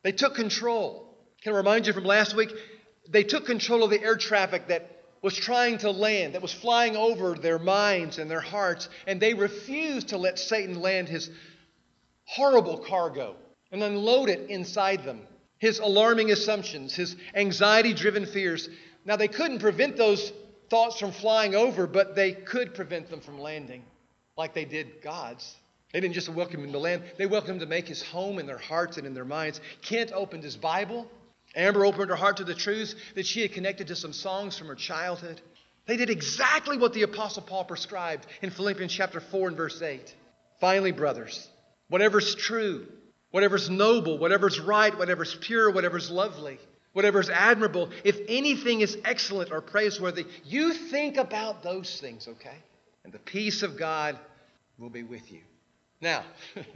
They 0.03 0.13
took 0.13 0.35
control. 0.35 1.17
Can 1.43 1.51
I 1.51 1.57
remind 1.57 1.85
you 1.85 1.91
from 1.91 2.05
last 2.05 2.33
week? 2.33 2.53
They 3.09 3.25
took 3.25 3.45
control 3.45 3.83
of 3.83 3.89
the 3.89 4.01
air 4.01 4.15
traffic 4.15 4.69
that 4.69 5.03
was 5.21 5.35
trying 5.35 5.79
to 5.79 5.91
land, 5.91 6.35
that 6.35 6.41
was 6.41 6.53
flying 6.53 6.95
over 6.95 7.33
their 7.33 7.59
minds 7.59 8.19
and 8.19 8.31
their 8.31 8.39
hearts, 8.39 8.87
and 9.05 9.19
they 9.19 9.33
refused 9.33 10.07
to 10.07 10.17
let 10.17 10.39
Satan 10.39 10.79
land 10.79 11.09
his 11.09 11.29
horrible 12.23 12.77
cargo 12.77 13.35
and 13.69 13.83
unload 13.83 14.29
it 14.29 14.49
inside 14.49 15.03
them. 15.03 15.27
His 15.61 15.77
alarming 15.77 16.31
assumptions, 16.31 16.95
his 16.95 17.15
anxiety 17.35 17.93
driven 17.93 18.25
fears. 18.25 18.67
Now, 19.05 19.15
they 19.15 19.27
couldn't 19.27 19.59
prevent 19.59 19.95
those 19.95 20.33
thoughts 20.71 20.99
from 20.99 21.11
flying 21.11 21.53
over, 21.53 21.85
but 21.85 22.15
they 22.15 22.31
could 22.31 22.73
prevent 22.73 23.11
them 23.11 23.21
from 23.21 23.39
landing 23.39 23.83
like 24.35 24.55
they 24.55 24.65
did 24.65 25.03
God's. 25.03 25.55
They 25.93 25.99
didn't 25.99 26.15
just 26.15 26.29
welcome 26.29 26.63
him 26.63 26.71
to 26.71 26.79
land, 26.79 27.03
they 27.19 27.27
welcomed 27.27 27.57
him 27.57 27.59
to 27.59 27.67
make 27.67 27.87
his 27.87 28.01
home 28.01 28.39
in 28.39 28.47
their 28.47 28.57
hearts 28.57 28.97
and 28.97 29.05
in 29.05 29.13
their 29.13 29.23
minds. 29.23 29.61
Kent 29.83 30.11
opened 30.15 30.43
his 30.43 30.57
Bible. 30.57 31.07
Amber 31.55 31.85
opened 31.85 32.09
her 32.09 32.15
heart 32.15 32.37
to 32.37 32.43
the 32.43 32.55
truths 32.55 32.95
that 33.13 33.27
she 33.27 33.41
had 33.41 33.53
connected 33.53 33.85
to 33.87 33.95
some 33.95 34.13
songs 34.13 34.57
from 34.57 34.65
her 34.65 34.75
childhood. 34.75 35.41
They 35.85 35.95
did 35.95 36.09
exactly 36.09 36.75
what 36.75 36.93
the 36.93 37.03
Apostle 37.03 37.43
Paul 37.43 37.65
prescribed 37.65 38.25
in 38.41 38.49
Philippians 38.49 38.91
chapter 38.91 39.19
4 39.19 39.49
and 39.49 39.57
verse 39.57 39.79
8. 39.79 40.15
Finally, 40.59 40.93
brothers, 40.93 41.47
whatever's 41.87 42.33
true, 42.33 42.87
whatever's 43.31 43.69
noble, 43.69 44.17
whatever's 44.17 44.59
right, 44.59 44.97
whatever's 44.97 45.35
pure, 45.35 45.71
whatever's 45.71 46.11
lovely, 46.11 46.59
whatever's 46.93 47.29
admirable, 47.29 47.89
if 48.03 48.19
anything 48.27 48.81
is 48.81 48.97
excellent 49.03 49.51
or 49.51 49.61
praiseworthy, 49.61 50.25
you 50.45 50.73
think 50.73 51.17
about 51.17 51.63
those 51.63 51.99
things, 51.99 52.27
okay? 52.27 52.57
And 53.03 53.11
the 53.11 53.19
peace 53.19 53.63
of 53.63 53.77
God 53.77 54.17
will 54.77 54.89
be 54.89 55.03
with 55.03 55.31
you. 55.31 55.41
Now, 56.01 56.23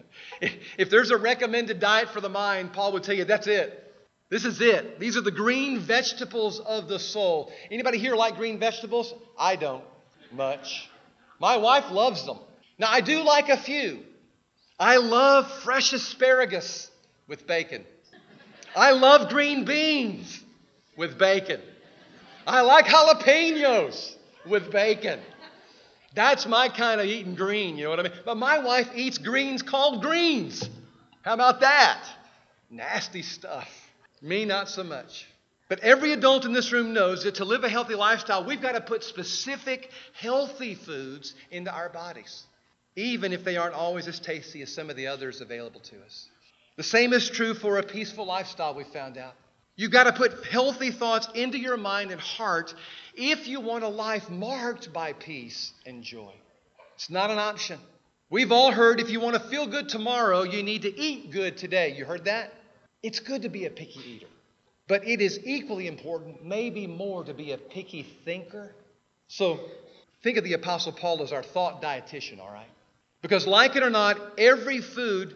if 0.78 0.90
there's 0.90 1.12
a 1.12 1.18
recommended 1.18 1.80
diet 1.80 2.10
for 2.10 2.22
the 2.22 2.30
mind, 2.30 2.74
Paul 2.74 2.94
would 2.94 3.04
tell 3.04 3.16
you 3.16 3.26
that's 3.26 3.48
it. 3.48 3.82
This 4.30 4.46
is 4.46 4.60
it. 4.62 5.00
These 5.00 5.18
are 5.18 5.22
the 5.22 5.32
green 5.32 5.80
vegetables 5.80 6.60
of 6.60 6.88
the 6.88 7.00
soul. 7.00 7.52
Anybody 7.70 8.00
here 8.00 8.16
like 8.16 8.38
green 8.38 8.60
vegetables? 8.60 9.14
I 9.38 9.56
don't 9.56 9.84
much. 10.32 10.90
My 11.40 11.58
wife 11.58 11.92
loves 11.92 12.26
them. 12.26 12.40
Now, 12.78 12.88
I 12.90 13.02
do 13.02 13.24
like 13.24 13.50
a 13.50 13.58
few. 13.58 14.04
I 14.80 14.98
love 14.98 15.50
fresh 15.64 15.94
asparagus 15.94 16.90
with 17.28 17.48
bacon. 17.48 17.86
I 18.76 18.92
love 18.92 19.30
green 19.30 19.64
beans 19.66 20.44
with 20.98 21.18
bacon. 21.18 21.62
I 22.46 22.62
like 22.62 22.86
jalapenos 22.86 24.16
with 24.46 24.72
bacon. 24.72 25.20
That's 26.14 26.46
my 26.46 26.70
kind 26.70 27.02
of 27.02 27.08
eating 27.08 27.36
green, 27.36 27.78
you 27.78 27.86
know 27.86 27.90
what 27.90 28.00
I 28.00 28.04
mean? 28.04 28.14
But 28.24 28.38
my 28.38 28.60
wife 28.60 28.90
eats 28.96 29.18
greens 29.18 29.62
called 29.62 30.02
greens. 30.02 30.70
How 31.24 31.34
about 31.34 31.62
that? 31.62 32.04
Nasty 32.70 33.22
stuff. 33.22 33.70
Me, 34.22 34.46
not 34.46 34.70
so 34.70 34.84
much. 34.84 35.28
But 35.68 35.80
every 35.80 36.14
adult 36.14 36.46
in 36.46 36.54
this 36.54 36.72
room 36.72 36.94
knows 36.94 37.24
that 37.24 37.36
to 37.36 37.46
live 37.46 37.64
a 37.64 37.70
healthy 37.70 37.96
lifestyle, 37.96 38.46
we've 38.46 38.62
got 38.62 38.74
to 38.74 38.82
put 38.82 39.04
specific 39.04 39.90
healthy 40.14 40.76
foods 40.76 41.34
into 41.50 41.72
our 41.72 41.90
bodies. 41.90 42.44
Even 42.96 43.34
if 43.34 43.44
they 43.44 43.58
aren't 43.58 43.76
always 43.76 44.08
as 44.08 44.20
tasty 44.20 44.62
as 44.62 44.74
some 44.74 44.90
of 44.90 44.96
the 44.96 45.08
others 45.08 45.42
available 45.42 45.82
to 45.82 46.02
us. 46.04 46.30
The 46.78 46.84
same 46.84 47.14
is 47.14 47.30
true 47.30 47.54
for 47.54 47.78
a 47.78 47.84
peaceful 47.84 48.26
lifestyle, 48.26 48.74
we 48.74 48.84
found 48.84 49.18
out. 49.18 49.34
You've 49.78 49.92
got 49.92 50.06
to 50.06 50.14
put 50.14 50.46
healthy 50.46 50.92
thoughts 50.92 51.28
into 51.34 51.58
your 51.58 51.78
mind 51.78 52.12
and 52.12 52.22
heart 52.22 52.74
if 53.14 53.48
you 53.48 53.60
want 53.60 53.84
a 53.84 53.90
life 53.90 54.30
marked 54.30 54.94
by 54.94 55.14
peace 55.14 55.74
and 55.86 56.02
joy. 56.02 56.34
It's 56.96 57.10
not 57.10 57.30
an 57.30 57.40
option. 57.40 57.80
We've 58.30 58.54
all 58.54 58.72
heard 58.72 59.00
if 59.00 59.10
you 59.10 59.20
want 59.20 59.36
to 59.36 59.50
feel 59.50 59.68
good 59.68 59.90
tomorrow, 59.90 60.44
you 60.44 60.64
need 60.64 60.84
to 60.84 61.00
eat 61.00 61.32
good 61.32 61.58
today. 61.58 61.94
You 61.98 62.06
heard 62.06 62.26
that? 62.26 62.54
It's 63.04 63.20
good 63.20 63.44
to 63.44 63.50
be 63.50 63.66
a 63.66 63.70
picky 63.70 64.00
eater, 64.06 64.28
but 64.88 65.06
it 65.08 65.22
is 65.22 65.40
equally 65.44 65.88
important, 65.88 66.44
maybe 66.44 66.88
more, 66.88 67.24
to 67.24 67.34
be 67.34 67.52
a 67.52 67.58
picky 67.58 68.04
thinker. 68.24 68.74
So 69.28 69.60
think 70.24 70.38
of 70.38 70.44
the 70.44 70.54
Apostle 70.54 70.94
Paul 70.94 71.22
as 71.22 71.32
our 71.32 71.44
thought 71.44 71.82
dietitian, 71.82 72.40
all 72.40 72.52
right? 72.52 72.66
Because, 73.26 73.48
like 73.48 73.76
it 73.76 73.82
or 73.82 73.90
not, 73.90 74.20
every 74.38 74.82
food 74.82 75.36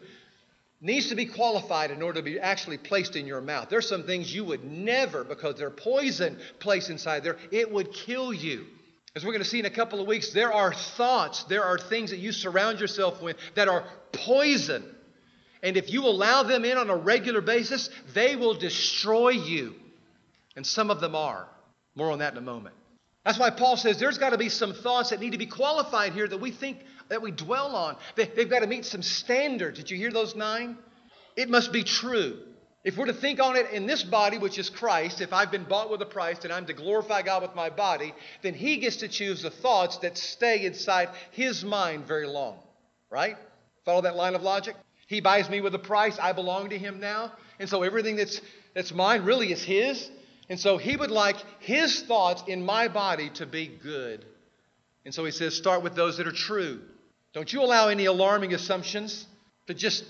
needs 0.79 1.09
to 1.09 1.15
be 1.15 1.25
qualified 1.25 1.89
in 1.89 2.03
order 2.03 2.19
to 2.19 2.23
be 2.23 2.39
actually 2.39 2.77
placed 2.77 3.15
in 3.15 3.25
your 3.25 3.41
mouth. 3.41 3.67
There's 3.67 3.89
some 3.89 4.03
things 4.03 4.31
you 4.31 4.43
would 4.43 4.63
never, 4.63 5.23
because 5.23 5.55
they're 5.55 5.71
poison, 5.71 6.37
place 6.59 6.91
inside 6.91 7.23
there. 7.23 7.37
It 7.49 7.71
would 7.71 7.91
kill 7.91 8.31
you. 8.31 8.67
As 9.15 9.25
we're 9.25 9.31
going 9.31 9.43
to 9.43 9.49
see 9.49 9.57
in 9.57 9.65
a 9.65 9.71
couple 9.71 9.99
of 9.99 10.05
weeks, 10.05 10.33
there 10.33 10.53
are 10.53 10.71
thoughts, 10.71 11.45
there 11.45 11.63
are 11.63 11.79
things 11.79 12.11
that 12.11 12.19
you 12.19 12.31
surround 12.31 12.79
yourself 12.79 13.23
with 13.23 13.37
that 13.55 13.67
are 13.67 13.83
poison. 14.11 14.83
And 15.63 15.75
if 15.75 15.91
you 15.91 16.05
allow 16.05 16.43
them 16.43 16.65
in 16.65 16.77
on 16.77 16.91
a 16.91 16.95
regular 16.95 17.41
basis, 17.41 17.89
they 18.13 18.35
will 18.35 18.53
destroy 18.53 19.29
you. 19.29 19.73
And 20.55 20.63
some 20.63 20.91
of 20.91 21.01
them 21.01 21.15
are. 21.15 21.47
More 21.95 22.11
on 22.11 22.19
that 22.19 22.33
in 22.33 22.37
a 22.37 22.41
moment. 22.41 22.75
That's 23.25 23.37
why 23.37 23.49
Paul 23.49 23.77
says 23.77 23.99
there's 23.99 24.17
got 24.17 24.29
to 24.29 24.37
be 24.37 24.49
some 24.49 24.73
thoughts 24.73 25.09
that 25.09 25.19
need 25.19 25.33
to 25.33 25.37
be 25.37 25.45
qualified 25.45 26.13
here 26.13 26.27
that 26.27 26.39
we 26.39 26.51
think 26.51 26.79
that 27.09 27.21
we 27.21 27.31
dwell 27.31 27.75
on. 27.75 27.97
They, 28.15 28.25
have 28.25 28.49
got 28.49 28.59
to 28.59 28.67
meet 28.67 28.85
some 28.85 29.01
standards. 29.01 29.77
Did 29.77 29.91
you 29.91 29.97
hear 29.97 30.11
those 30.11 30.35
nine? 30.35 30.77
It 31.35 31.49
must 31.49 31.73
be 31.73 31.83
true. 31.83 32.39
If 32.85 32.95
we're 32.95 33.07
to 33.07 33.13
think 33.13 33.41
on 33.41 33.57
it 33.57 33.71
in 33.71 33.87
this 33.87 34.03
body, 34.03 34.37
which 34.37 34.57
is 34.57 34.69
Christ, 34.69 35.19
if 35.19 35.33
I've 35.33 35.51
been 35.51 35.65
bought 35.65 35.91
with 35.91 36.01
a 36.01 36.05
price 36.05 36.45
and 36.45 36.53
I'm 36.53 36.65
to 36.67 36.73
glorify 36.73 37.21
God 37.23 37.41
with 37.41 37.53
my 37.53 37.69
body, 37.69 38.13
then 38.41 38.53
He 38.53 38.77
gets 38.77 38.97
to 38.97 39.09
choose 39.09 39.41
the 39.41 39.49
thoughts 39.49 39.97
that 39.97 40.17
stay 40.17 40.65
inside 40.65 41.09
His 41.31 41.63
mind 41.65 42.05
very 42.05 42.27
long. 42.27 42.57
Right? 43.09 43.35
Follow 43.83 44.01
that 44.03 44.15
line 44.15 44.33
of 44.33 44.43
logic? 44.43 44.75
He 45.07 45.19
buys 45.19 45.49
me 45.49 45.59
with 45.59 45.75
a 45.75 45.79
price. 45.79 46.17
I 46.19 46.31
belong 46.31 46.69
to 46.69 46.77
Him 46.77 47.01
now. 47.01 47.33
And 47.59 47.67
so 47.67 47.83
everything 47.83 48.15
that's, 48.15 48.39
that's 48.73 48.93
mine 48.93 49.25
really 49.25 49.51
is 49.51 49.61
His. 49.61 50.09
And 50.49 50.59
so 50.59 50.77
He 50.77 50.95
would 50.95 51.11
like 51.11 51.37
His 51.59 52.01
thoughts 52.01 52.43
in 52.47 52.65
my 52.65 52.87
body 52.87 53.29
to 53.35 53.45
be 53.45 53.67
good. 53.67 54.25
And 55.05 55.13
so 55.13 55.23
He 55.25 55.31
says, 55.31 55.55
start 55.55 55.83
with 55.83 55.95
those 55.95 56.17
that 56.17 56.27
are 56.27 56.31
true. 56.31 56.81
Don't 57.33 57.51
you 57.51 57.61
allow 57.61 57.89
any 57.89 58.05
alarming 58.05 58.53
assumptions 58.53 59.27
to 59.67 59.73
just 59.73 60.03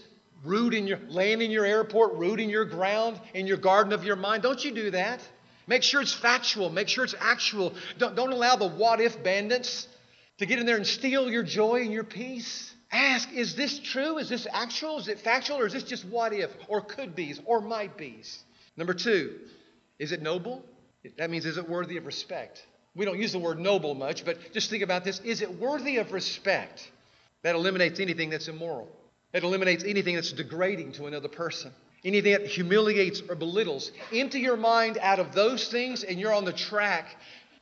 root 0.43 0.73
in 0.73 0.87
your 0.87 0.99
land 1.09 1.41
in 1.41 1.51
your 1.51 1.65
airport, 1.65 2.13
root 2.13 2.39
in 2.39 2.49
your 2.49 2.65
ground, 2.65 3.19
in 3.33 3.45
your 3.45 3.57
garden 3.57 3.91
of 3.93 4.03
your 4.03 4.15
mind. 4.15 4.43
Don't 4.43 4.63
you 4.63 4.71
do 4.71 4.91
that. 4.91 5.19
Make 5.67 5.83
sure 5.83 6.01
it's 6.01 6.13
factual. 6.13 6.69
Make 6.69 6.87
sure 6.87 7.03
it's 7.03 7.15
actual. 7.19 7.73
Don't, 7.97 8.15
don't 8.15 8.31
allow 8.31 8.55
the 8.55 8.67
what 8.67 9.01
if 9.01 9.21
bandits 9.21 9.87
to 10.37 10.45
get 10.45 10.59
in 10.59 10.65
there 10.65 10.77
and 10.77 10.87
steal 10.87 11.29
your 11.29 11.43
joy 11.43 11.81
and 11.81 11.91
your 11.91 12.03
peace. 12.03 12.73
Ask, 12.91 13.31
is 13.33 13.55
this 13.55 13.79
true? 13.79 14.17
Is 14.17 14.29
this 14.29 14.47
actual? 14.51 14.97
Is 14.97 15.07
it 15.07 15.19
factual? 15.19 15.59
Or 15.59 15.67
is 15.67 15.73
this 15.73 15.83
just 15.83 16.05
what 16.05 16.33
if, 16.33 16.49
or 16.67 16.81
could 16.81 17.15
be's, 17.15 17.39
or 17.45 17.61
might 17.61 17.97
be's? 17.97 18.41
Number 18.77 18.93
two, 18.93 19.35
is 19.99 20.11
it 20.11 20.21
noble? 20.21 20.63
That 21.17 21.29
means, 21.29 21.45
is 21.45 21.57
it 21.57 21.69
worthy 21.69 21.97
of 21.97 22.05
respect? 22.05 22.65
We 22.95 23.05
don't 23.05 23.19
use 23.19 23.31
the 23.31 23.39
word 23.39 23.59
noble 23.59 23.93
much, 23.93 24.25
but 24.25 24.53
just 24.53 24.69
think 24.69 24.83
about 24.83 25.03
this. 25.03 25.19
Is 25.19 25.41
it 25.41 25.59
worthy 25.59 25.97
of 25.97 26.11
respect? 26.11 26.89
That 27.43 27.55
eliminates 27.55 27.99
anything 27.99 28.29
that's 28.29 28.47
immoral. 28.47 28.89
It 29.33 29.43
eliminates 29.43 29.83
anything 29.83 30.15
that's 30.15 30.33
degrading 30.33 30.93
to 30.93 31.05
another 31.05 31.27
person, 31.27 31.71
anything 32.03 32.33
that 32.33 32.47
humiliates 32.47 33.21
or 33.29 33.35
belittles. 33.35 33.91
Empty 34.11 34.39
your 34.39 34.57
mind 34.57 34.97
out 35.01 35.19
of 35.19 35.33
those 35.33 35.69
things, 35.69 36.03
and 36.03 36.19
you're 36.19 36.33
on 36.33 36.45
the 36.45 36.53
track 36.53 37.15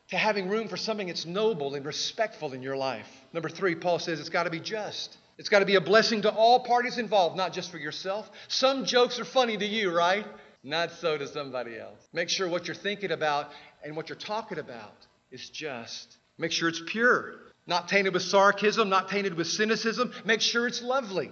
to 0.09 0.17
having 0.17 0.47
room 0.47 0.69
for 0.69 0.77
something 0.77 1.07
that's 1.07 1.25
noble 1.25 1.75
and 1.75 1.85
respectful 1.85 2.53
in 2.53 2.61
your 2.61 2.77
life. 2.77 3.09
Number 3.33 3.49
three, 3.49 3.75
Paul 3.75 3.99
says 3.99 4.19
it's 4.19 4.29
got 4.29 4.43
to 4.43 4.49
be 4.49 4.61
just. 4.61 5.17
It's 5.37 5.49
got 5.49 5.59
to 5.59 5.65
be 5.65 5.75
a 5.75 5.81
blessing 5.81 6.23
to 6.23 6.33
all 6.33 6.61
parties 6.61 6.97
involved, 6.97 7.35
not 7.35 7.53
just 7.53 7.69
for 7.69 7.77
yourself. 7.77 8.31
Some 8.47 8.85
jokes 8.85 9.19
are 9.19 9.25
funny 9.25 9.57
to 9.57 9.65
you, 9.65 9.95
right? 9.95 10.25
Not 10.67 10.91
so 10.91 11.17
to 11.17 11.25
somebody 11.29 11.79
else. 11.79 12.09
Make 12.11 12.27
sure 12.27 12.49
what 12.49 12.67
you're 12.67 12.75
thinking 12.75 13.11
about 13.11 13.51
and 13.85 13.95
what 13.95 14.09
you're 14.09 14.17
talking 14.17 14.59
about 14.59 14.97
is 15.31 15.49
just. 15.49 16.17
Make 16.37 16.51
sure 16.51 16.67
it's 16.67 16.81
pure, 16.85 17.35
not 17.67 17.87
tainted 17.87 18.13
with 18.13 18.23
sarcasm, 18.23 18.89
not 18.89 19.07
tainted 19.07 19.35
with 19.35 19.47
cynicism. 19.47 20.11
Make 20.25 20.41
sure 20.41 20.67
it's 20.67 20.81
lovely. 20.81 21.31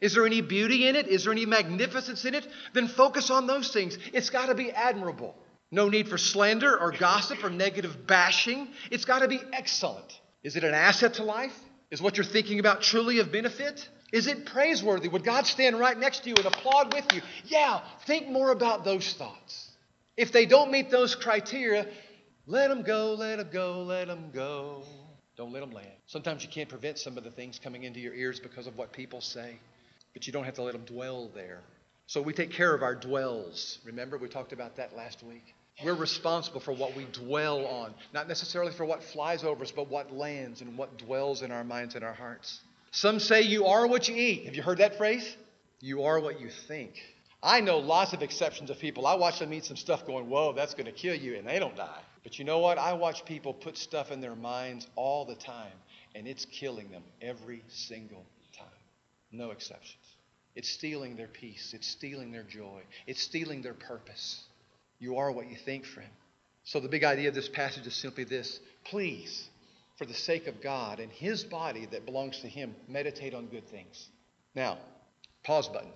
Is 0.00 0.14
there 0.14 0.24
any 0.24 0.40
beauty 0.40 0.86
in 0.86 0.94
it? 0.94 1.08
Is 1.08 1.24
there 1.24 1.32
any 1.32 1.46
magnificence 1.46 2.24
in 2.24 2.36
it? 2.36 2.46
Then 2.72 2.86
focus 2.86 3.28
on 3.28 3.48
those 3.48 3.72
things. 3.72 3.98
It's 4.12 4.30
got 4.30 4.46
to 4.46 4.54
be 4.54 4.70
admirable. 4.70 5.34
No 5.72 5.88
need 5.88 6.08
for 6.08 6.16
slander 6.16 6.78
or 6.78 6.92
gossip 6.92 7.42
or 7.42 7.50
negative 7.50 8.06
bashing. 8.06 8.68
It's 8.92 9.04
got 9.04 9.18
to 9.18 9.28
be 9.28 9.40
excellent. 9.52 10.20
Is 10.44 10.54
it 10.54 10.62
an 10.62 10.74
asset 10.74 11.14
to 11.14 11.24
life? 11.24 11.58
Is 11.90 12.00
what 12.00 12.16
you're 12.16 12.24
thinking 12.24 12.60
about 12.60 12.82
truly 12.82 13.18
of 13.18 13.32
benefit? 13.32 13.88
Is 14.12 14.26
it 14.26 14.46
praiseworthy? 14.46 15.08
Would 15.08 15.24
God 15.24 15.46
stand 15.46 15.78
right 15.78 15.98
next 15.98 16.24
to 16.24 16.30
you 16.30 16.34
and 16.36 16.46
applaud 16.46 16.92
with 16.92 17.12
you? 17.14 17.22
Yeah, 17.44 17.80
think 18.06 18.28
more 18.28 18.50
about 18.50 18.84
those 18.84 19.12
thoughts. 19.14 19.70
If 20.16 20.32
they 20.32 20.46
don't 20.46 20.70
meet 20.70 20.90
those 20.90 21.14
criteria, 21.14 21.86
let 22.46 22.68
them 22.68 22.82
go, 22.82 23.14
let 23.14 23.36
them 23.36 23.48
go, 23.52 23.82
let 23.82 24.08
them 24.08 24.30
go. 24.32 24.82
Don't 25.36 25.52
let 25.52 25.60
them 25.60 25.70
land. 25.70 25.88
Sometimes 26.06 26.42
you 26.42 26.50
can't 26.50 26.68
prevent 26.68 26.98
some 26.98 27.16
of 27.16 27.24
the 27.24 27.30
things 27.30 27.58
coming 27.58 27.84
into 27.84 28.00
your 28.00 28.14
ears 28.14 28.40
because 28.40 28.66
of 28.66 28.76
what 28.76 28.92
people 28.92 29.20
say 29.20 29.58
but 30.12 30.26
you 30.26 30.32
don't 30.32 30.44
have 30.44 30.54
to 30.54 30.62
let 30.62 30.72
them 30.72 30.84
dwell 30.84 31.30
there. 31.34 31.60
So 32.06 32.20
we 32.20 32.32
take 32.32 32.50
care 32.50 32.74
of 32.74 32.82
our 32.82 32.94
dwells. 32.94 33.78
Remember, 33.84 34.18
we 34.18 34.28
talked 34.28 34.52
about 34.52 34.76
that 34.76 34.96
last 34.96 35.22
week. 35.22 35.54
We're 35.84 35.94
responsible 35.94 36.60
for 36.60 36.72
what 36.72 36.96
we 36.96 37.06
dwell 37.12 37.66
on, 37.66 37.94
not 38.12 38.28
necessarily 38.28 38.72
for 38.72 38.84
what 38.84 39.02
flies 39.02 39.44
over 39.44 39.62
us, 39.62 39.70
but 39.70 39.88
what 39.88 40.12
lands 40.12 40.60
and 40.60 40.76
what 40.76 40.98
dwells 40.98 41.42
in 41.42 41.52
our 41.52 41.64
minds 41.64 41.94
and 41.94 42.04
our 42.04 42.12
hearts. 42.12 42.60
Some 42.90 43.20
say 43.20 43.42
you 43.42 43.66
are 43.66 43.86
what 43.86 44.08
you 44.08 44.16
eat. 44.16 44.46
Have 44.46 44.54
you 44.54 44.62
heard 44.62 44.78
that 44.78 44.96
phrase? 44.96 45.36
You 45.80 46.04
are 46.04 46.20
what 46.20 46.40
you 46.40 46.48
think. 46.48 46.92
I 47.42 47.60
know 47.60 47.78
lots 47.78 48.12
of 48.12 48.22
exceptions 48.22 48.68
of 48.68 48.78
people. 48.78 49.06
I 49.06 49.14
watch 49.14 49.38
them 49.38 49.52
eat 49.54 49.64
some 49.64 49.76
stuff 49.76 50.06
going, 50.06 50.28
whoa, 50.28 50.52
that's 50.52 50.74
going 50.74 50.86
to 50.86 50.92
kill 50.92 51.14
you, 51.14 51.36
and 51.36 51.46
they 51.46 51.58
don't 51.58 51.76
die. 51.76 52.00
But 52.22 52.38
you 52.38 52.44
know 52.44 52.58
what? 52.58 52.76
I 52.76 52.92
watch 52.92 53.24
people 53.24 53.54
put 53.54 53.78
stuff 53.78 54.10
in 54.10 54.20
their 54.20 54.34
minds 54.34 54.86
all 54.94 55.24
the 55.24 55.36
time, 55.36 55.72
and 56.14 56.26
it's 56.26 56.44
killing 56.44 56.90
them 56.90 57.02
every 57.22 57.62
single 57.68 58.26
time. 58.52 58.66
No 59.32 59.52
exceptions. 59.52 59.96
It's 60.54 60.68
stealing 60.68 61.16
their 61.16 61.28
peace. 61.28 61.72
It's 61.74 61.86
stealing 61.86 62.32
their 62.32 62.42
joy. 62.42 62.82
It's 63.06 63.22
stealing 63.22 63.62
their 63.62 63.74
purpose. 63.74 64.42
You 64.98 65.16
are 65.16 65.32
what 65.32 65.48
you 65.48 65.56
think, 65.56 65.86
friend. 65.86 66.10
So, 66.64 66.80
the 66.80 66.88
big 66.88 67.04
idea 67.04 67.28
of 67.28 67.34
this 67.34 67.48
passage 67.48 67.86
is 67.86 67.94
simply 67.94 68.24
this 68.24 68.60
please, 68.84 69.48
for 70.00 70.06
the 70.06 70.14
sake 70.14 70.46
of 70.46 70.62
God 70.62 70.98
and 70.98 71.12
His 71.12 71.44
body 71.44 71.84
that 71.90 72.06
belongs 72.06 72.40
to 72.40 72.48
Him, 72.48 72.74
meditate 72.88 73.34
on 73.34 73.44
good 73.48 73.68
things. 73.68 74.08
Now, 74.54 74.78
pause 75.44 75.68
button. 75.68 75.90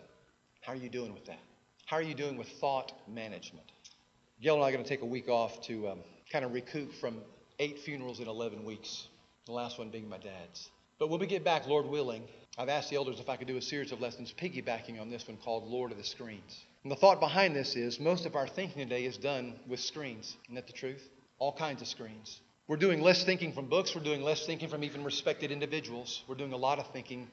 How 0.61 0.75
are 0.75 0.77
you 0.77 0.91
doing 0.91 1.15
with 1.15 1.25
that? 1.25 1.39
How 1.87 1.97
are 1.97 2.03
you 2.03 2.13
doing 2.13 2.37
with 2.37 2.49
thought 2.61 2.93
management? 3.09 3.65
Gail 4.43 4.57
and 4.57 4.63
I 4.63 4.69
are 4.69 4.73
going 4.73 4.85
to 4.85 4.89
take 4.89 5.01
a 5.01 5.07
week 5.07 5.31
off 5.31 5.63
to 5.69 5.89
um, 5.89 6.01
kind 6.31 6.45
of 6.45 6.53
recoup 6.53 6.93
from 6.93 7.23
eight 7.59 7.79
funerals 7.79 8.21
in 8.21 8.29
11 8.29 8.63
weeks, 8.67 9.09
the 9.47 9.53
last 9.53 9.79
one 9.79 9.89
being 9.89 10.07
my 10.07 10.19
dad's. 10.19 10.69
But 10.99 11.09
when 11.09 11.19
we 11.19 11.27
get 11.27 11.43
back, 11.43 11.67
Lord 11.67 11.87
willing, 11.87 12.25
I've 12.59 12.69
asked 12.69 12.91
the 12.91 12.97
elders 12.97 13.21
if 13.21 13.31
I 13.31 13.37
could 13.37 13.49
do 13.49 13.57
a 13.57 13.63
series 13.63 13.91
of 13.91 14.03
lessons 14.03 14.35
piggybacking 14.39 15.01
on 15.01 15.09
this 15.09 15.27
one 15.27 15.39
called 15.39 15.65
Lord 15.67 15.93
of 15.93 15.97
the 15.97 16.05
Screens. 16.05 16.67
And 16.83 16.93
the 16.93 16.97
thought 16.97 17.21
behind 17.21 17.57
this 17.57 17.75
is 17.75 17.99
most 17.99 18.27
of 18.27 18.37
our 18.37 18.49
thinking 18.49 18.87
today 18.87 19.07
is 19.07 19.17
done 19.17 19.55
with 19.67 19.81
screens. 19.81 20.37
Isn't 20.45 20.57
that 20.57 20.67
the 20.67 20.75
truth? 20.75 21.09
All 21.39 21.55
kinds 21.55 21.81
of 21.81 21.89
screens. 21.89 22.43
We're 22.67 22.77
doing 22.77 23.03
less 23.03 23.25
thinking 23.25 23.53
from 23.53 23.67
books. 23.67 23.95
We're 23.95 24.03
doing 24.03 24.23
less 24.23 24.47
thinking 24.47 24.71
from 24.71 24.85
even 24.85 25.05
respected 25.05 25.53
individuals. 25.53 26.23
We're 26.27 26.35
doing 26.35 26.55
a 26.55 26.57
lot 26.57 26.79
of 26.79 26.91
thinking 26.93 27.29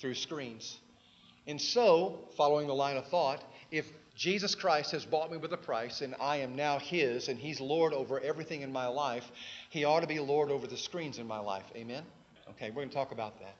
through 0.00 0.14
screens. 0.14 0.78
And 1.46 1.60
so, 1.60 2.28
following 2.36 2.66
the 2.66 2.74
line 2.74 2.96
of 2.96 3.06
thought, 3.06 3.44
if 3.70 3.86
Jesus 4.16 4.56
Christ 4.56 4.90
has 4.90 5.04
bought 5.04 5.30
me 5.30 5.36
with 5.36 5.52
a 5.52 5.56
price 5.56 6.00
and 6.00 6.16
I 6.20 6.38
am 6.38 6.56
now 6.56 6.80
His 6.80 7.28
and 7.28 7.38
He's 7.38 7.60
Lord 7.60 7.92
over 7.92 8.18
everything 8.20 8.62
in 8.62 8.72
my 8.72 8.88
life, 8.88 9.24
He 9.70 9.84
ought 9.84 10.00
to 10.00 10.08
be 10.08 10.18
Lord 10.18 10.50
over 10.50 10.66
the 10.66 10.76
screens 10.76 11.18
in 11.18 11.28
my 11.28 11.38
life. 11.38 11.64
Amen? 11.76 12.02
Okay, 12.50 12.70
we're 12.70 12.76
going 12.76 12.88
to 12.88 12.94
talk 12.94 13.12
about 13.12 13.38
that. 13.38 13.56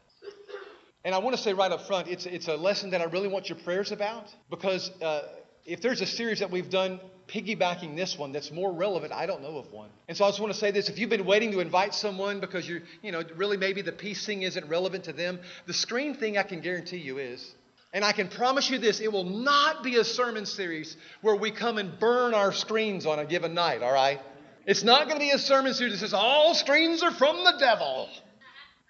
And 1.04 1.14
I 1.14 1.18
want 1.18 1.36
to 1.36 1.42
say 1.42 1.52
right 1.52 1.70
up 1.70 1.86
front, 1.86 2.08
it's, 2.08 2.26
it's 2.26 2.48
a 2.48 2.56
lesson 2.56 2.90
that 2.90 3.00
I 3.00 3.04
really 3.04 3.28
want 3.28 3.48
your 3.48 3.58
prayers 3.58 3.92
about 3.92 4.26
because 4.50 4.90
uh, 5.00 5.22
if 5.64 5.80
there's 5.80 6.00
a 6.00 6.06
series 6.06 6.40
that 6.40 6.50
we've 6.50 6.70
done 6.70 7.00
piggybacking 7.28 7.96
this 7.96 8.18
one 8.18 8.32
that's 8.32 8.50
more 8.50 8.72
relevant, 8.72 9.12
I 9.12 9.26
don't 9.26 9.42
know 9.42 9.58
of 9.58 9.72
one. 9.72 9.88
And 10.08 10.16
so 10.16 10.24
I 10.24 10.28
just 10.28 10.40
want 10.40 10.52
to 10.52 10.58
say 10.58 10.70
this 10.70 10.88
if 10.88 10.98
you've 10.98 11.10
been 11.10 11.24
waiting 11.24 11.52
to 11.52 11.60
invite 11.60 11.94
someone 11.94 12.40
because 12.40 12.68
you're, 12.68 12.82
you 13.02 13.12
know, 13.12 13.22
really 13.36 13.56
maybe 13.56 13.82
the 13.82 13.92
peace 13.92 14.26
thing 14.26 14.42
isn't 14.42 14.68
relevant 14.68 15.04
to 15.04 15.12
them, 15.12 15.40
the 15.66 15.72
screen 15.72 16.14
thing 16.14 16.36
I 16.36 16.42
can 16.42 16.60
guarantee 16.60 16.98
you 16.98 17.18
is. 17.18 17.54
And 17.94 18.04
I 18.04 18.12
can 18.12 18.28
promise 18.28 18.70
you 18.70 18.78
this 18.78 19.00
it 19.00 19.12
will 19.12 19.24
not 19.24 19.84
be 19.84 19.96
a 19.96 20.04
sermon 20.04 20.46
series 20.46 20.96
where 21.20 21.36
we 21.36 21.50
come 21.50 21.78
and 21.78 21.98
burn 21.98 22.34
our 22.34 22.52
screens 22.52 23.06
on 23.06 23.18
a 23.18 23.24
given 23.24 23.54
night, 23.54 23.82
all 23.82 23.92
right? 23.92 24.20
It's 24.66 24.82
not 24.82 25.08
going 25.08 25.18
to 25.18 25.24
be 25.24 25.30
a 25.30 25.38
sermon 25.38 25.74
series 25.74 25.94
that 25.94 25.98
says 25.98 26.14
all 26.14 26.54
screens 26.54 27.02
are 27.02 27.10
from 27.10 27.36
the 27.44 27.54
devil. 27.58 28.08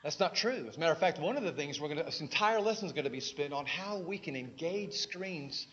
That's 0.03 0.19
not 0.19 0.35
true. 0.35 0.67
As 0.69 0.77
a 0.77 0.81
matter 0.81 0.93
of 0.93 0.99
fact, 0.99 1.21
one 1.21 1.37
of 1.37 1.45
the 1.45 1.53
things 1.53 1.81
we're 1.81 1.89
going 1.89 1.99
to, 1.99 2.05
this 2.05 2.21
entire 2.21 2.61
lesson 2.61 2.87
is 2.87 2.93
going 2.93 3.05
to 3.05 3.11
be 3.11 3.21
spent 3.21 3.53
on 3.53 3.67
how 3.67 3.99
we 3.99 4.19
can 4.19 4.35
engage 4.35 4.95
screens 4.95 5.67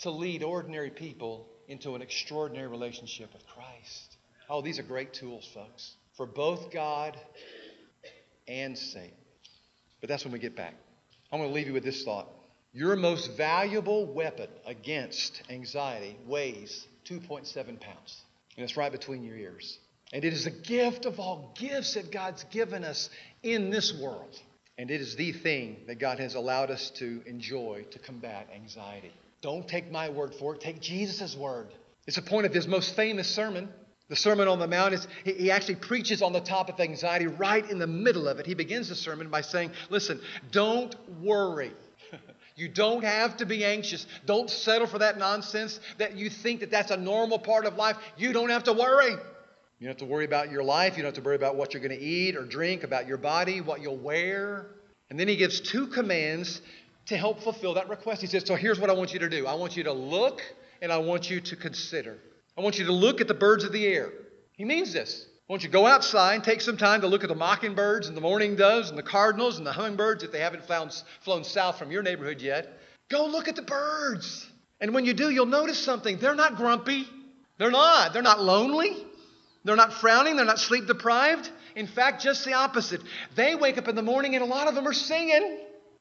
to 0.00 0.10
lead 0.10 0.42
ordinary 0.42 0.90
people 0.90 1.46
into 1.68 1.94
an 1.94 2.02
extraordinary 2.02 2.68
relationship 2.68 3.32
with 3.32 3.46
Christ. 3.46 4.16
Oh, 4.48 4.62
these 4.62 4.78
are 4.78 4.82
great 4.82 5.12
tools, 5.12 5.48
folks, 5.52 5.94
for 6.16 6.26
both 6.26 6.72
God 6.72 7.16
and 8.46 8.76
Satan. 8.76 9.12
But 10.00 10.08
that's 10.08 10.24
when 10.24 10.32
we 10.32 10.38
get 10.38 10.56
back. 10.56 10.74
I'm 11.30 11.40
going 11.40 11.50
to 11.50 11.54
leave 11.54 11.66
you 11.66 11.74
with 11.74 11.84
this 11.84 12.04
thought. 12.04 12.28
Your 12.72 12.96
most 12.96 13.36
valuable 13.36 14.06
weapon 14.06 14.48
against 14.66 15.42
anxiety 15.50 16.16
weighs 16.26 16.86
2.7 17.06 17.54
pounds, 17.80 18.22
and 18.56 18.64
it's 18.64 18.76
right 18.76 18.92
between 18.92 19.24
your 19.24 19.36
ears. 19.36 19.78
And 20.12 20.24
it 20.24 20.32
is 20.32 20.46
a 20.46 20.50
gift 20.50 21.04
of 21.04 21.20
all 21.20 21.52
gifts 21.58 21.94
that 21.94 22.10
God's 22.10 22.44
given 22.44 22.84
us 22.84 23.10
in 23.42 23.70
this 23.70 23.92
world. 24.00 24.40
And 24.78 24.90
it 24.90 25.00
is 25.00 25.16
the 25.16 25.32
thing 25.32 25.76
that 25.86 25.98
God 25.98 26.18
has 26.18 26.34
allowed 26.34 26.70
us 26.70 26.90
to 26.96 27.22
enjoy 27.26 27.84
to 27.90 27.98
combat 27.98 28.48
anxiety. 28.54 29.12
Don't 29.40 29.68
take 29.68 29.90
my 29.90 30.08
word 30.08 30.34
for 30.34 30.54
it, 30.54 30.60
take 30.60 30.80
Jesus' 30.80 31.36
word. 31.36 31.68
It's 32.06 32.18
a 32.18 32.22
point 32.22 32.46
of 32.46 32.54
his 32.54 32.66
most 32.66 32.96
famous 32.96 33.28
sermon. 33.28 33.68
The 34.08 34.16
Sermon 34.16 34.48
on 34.48 34.58
the 34.58 34.66
Mount 34.66 34.94
is 34.94 35.06
he 35.24 35.50
actually 35.50 35.74
preaches 35.74 36.22
on 36.22 36.32
the 36.32 36.40
topic 36.40 36.76
of 36.76 36.80
anxiety 36.80 37.26
right 37.26 37.68
in 37.70 37.78
the 37.78 37.86
middle 37.86 38.26
of 38.26 38.38
it. 38.38 38.46
He 38.46 38.54
begins 38.54 38.88
the 38.88 38.94
sermon 38.94 39.28
by 39.28 39.42
saying, 39.42 39.70
Listen, 39.90 40.20
don't 40.50 40.96
worry. 41.20 41.72
You 42.56 42.68
don't 42.68 43.04
have 43.04 43.36
to 43.36 43.46
be 43.46 43.64
anxious. 43.64 44.04
Don't 44.26 44.50
settle 44.50 44.88
for 44.88 44.98
that 44.98 45.16
nonsense 45.16 45.78
that 45.98 46.16
you 46.16 46.28
think 46.28 46.58
that 46.60 46.72
that's 46.72 46.90
a 46.90 46.96
normal 46.96 47.38
part 47.38 47.66
of 47.66 47.76
life. 47.76 47.96
You 48.16 48.32
don't 48.32 48.50
have 48.50 48.64
to 48.64 48.72
worry. 48.72 49.12
You 49.12 49.86
don't 49.86 49.88
have 49.90 49.98
to 49.98 50.06
worry 50.06 50.24
about 50.24 50.50
your 50.50 50.64
life. 50.64 50.96
You 50.96 51.04
don't 51.04 51.14
have 51.14 51.22
to 51.22 51.26
worry 51.26 51.36
about 51.36 51.54
what 51.54 51.72
you're 51.72 51.82
going 51.82 51.96
to 51.96 52.04
eat 52.04 52.34
or 52.34 52.44
drink, 52.44 52.82
about 52.82 53.06
your 53.06 53.16
body, 53.16 53.60
what 53.60 53.80
you'll 53.80 53.96
wear. 53.96 54.66
And 55.08 55.20
then 55.20 55.28
he 55.28 55.36
gives 55.36 55.60
two 55.60 55.86
commands 55.86 56.60
to 57.08 57.16
help 57.16 57.40
fulfill 57.42 57.74
that 57.74 57.88
request. 57.88 58.20
He 58.20 58.26
says, 58.26 58.44
So 58.46 58.54
here's 58.54 58.78
what 58.78 58.90
I 58.90 58.92
want 58.92 59.12
you 59.12 59.18
to 59.20 59.28
do 59.28 59.46
I 59.46 59.54
want 59.54 59.76
you 59.76 59.84
to 59.84 59.92
look 59.92 60.40
and 60.80 60.92
I 60.92 60.98
want 60.98 61.28
you 61.28 61.40
to 61.40 61.56
consider. 61.56 62.18
I 62.56 62.60
want 62.60 62.78
you 62.78 62.86
to 62.86 62.92
look 62.92 63.20
at 63.20 63.28
the 63.28 63.34
birds 63.34 63.64
of 63.64 63.72
the 63.72 63.86
air. 63.86 64.10
He 64.52 64.64
means 64.64 64.92
this. 64.92 65.26
I 65.48 65.52
want 65.52 65.62
you 65.62 65.68
to 65.68 65.72
go 65.72 65.86
outside 65.86 66.34
and 66.34 66.44
take 66.44 66.60
some 66.60 66.76
time 66.76 67.00
to 67.00 67.06
look 67.06 67.22
at 67.22 67.28
the 67.28 67.34
mockingbirds 67.34 68.08
and 68.08 68.16
the 68.16 68.20
mourning 68.20 68.56
doves 68.56 68.90
and 68.90 68.98
the 68.98 69.02
cardinals 69.02 69.56
and 69.56 69.66
the 69.66 69.72
hummingbirds 69.72 70.22
if 70.22 70.30
they 70.30 70.40
haven't 70.40 70.66
flown, 70.66 70.90
flown 71.22 71.44
south 71.44 71.78
from 71.78 71.90
your 71.90 72.02
neighborhood 72.02 72.42
yet. 72.42 72.78
Go 73.08 73.26
look 73.26 73.48
at 73.48 73.56
the 73.56 73.62
birds. 73.62 74.46
And 74.80 74.92
when 74.92 75.06
you 75.06 75.14
do, 75.14 75.30
you'll 75.30 75.46
notice 75.46 75.78
something. 75.78 76.18
They're 76.18 76.34
not 76.34 76.56
grumpy. 76.56 77.06
They're 77.56 77.70
not. 77.70 78.12
They're 78.12 78.22
not 78.22 78.42
lonely. 78.42 78.94
They're 79.64 79.76
not 79.76 79.94
frowning. 79.94 80.36
They're 80.36 80.44
not 80.44 80.58
sleep 80.58 80.86
deprived. 80.86 81.50
In 81.74 81.86
fact, 81.86 82.22
just 82.22 82.44
the 82.44 82.52
opposite. 82.52 83.00
They 83.34 83.54
wake 83.54 83.78
up 83.78 83.88
in 83.88 83.94
the 83.96 84.02
morning 84.02 84.34
and 84.34 84.44
a 84.44 84.46
lot 84.46 84.68
of 84.68 84.74
them 84.74 84.86
are 84.86 84.92
singing. 84.92 85.58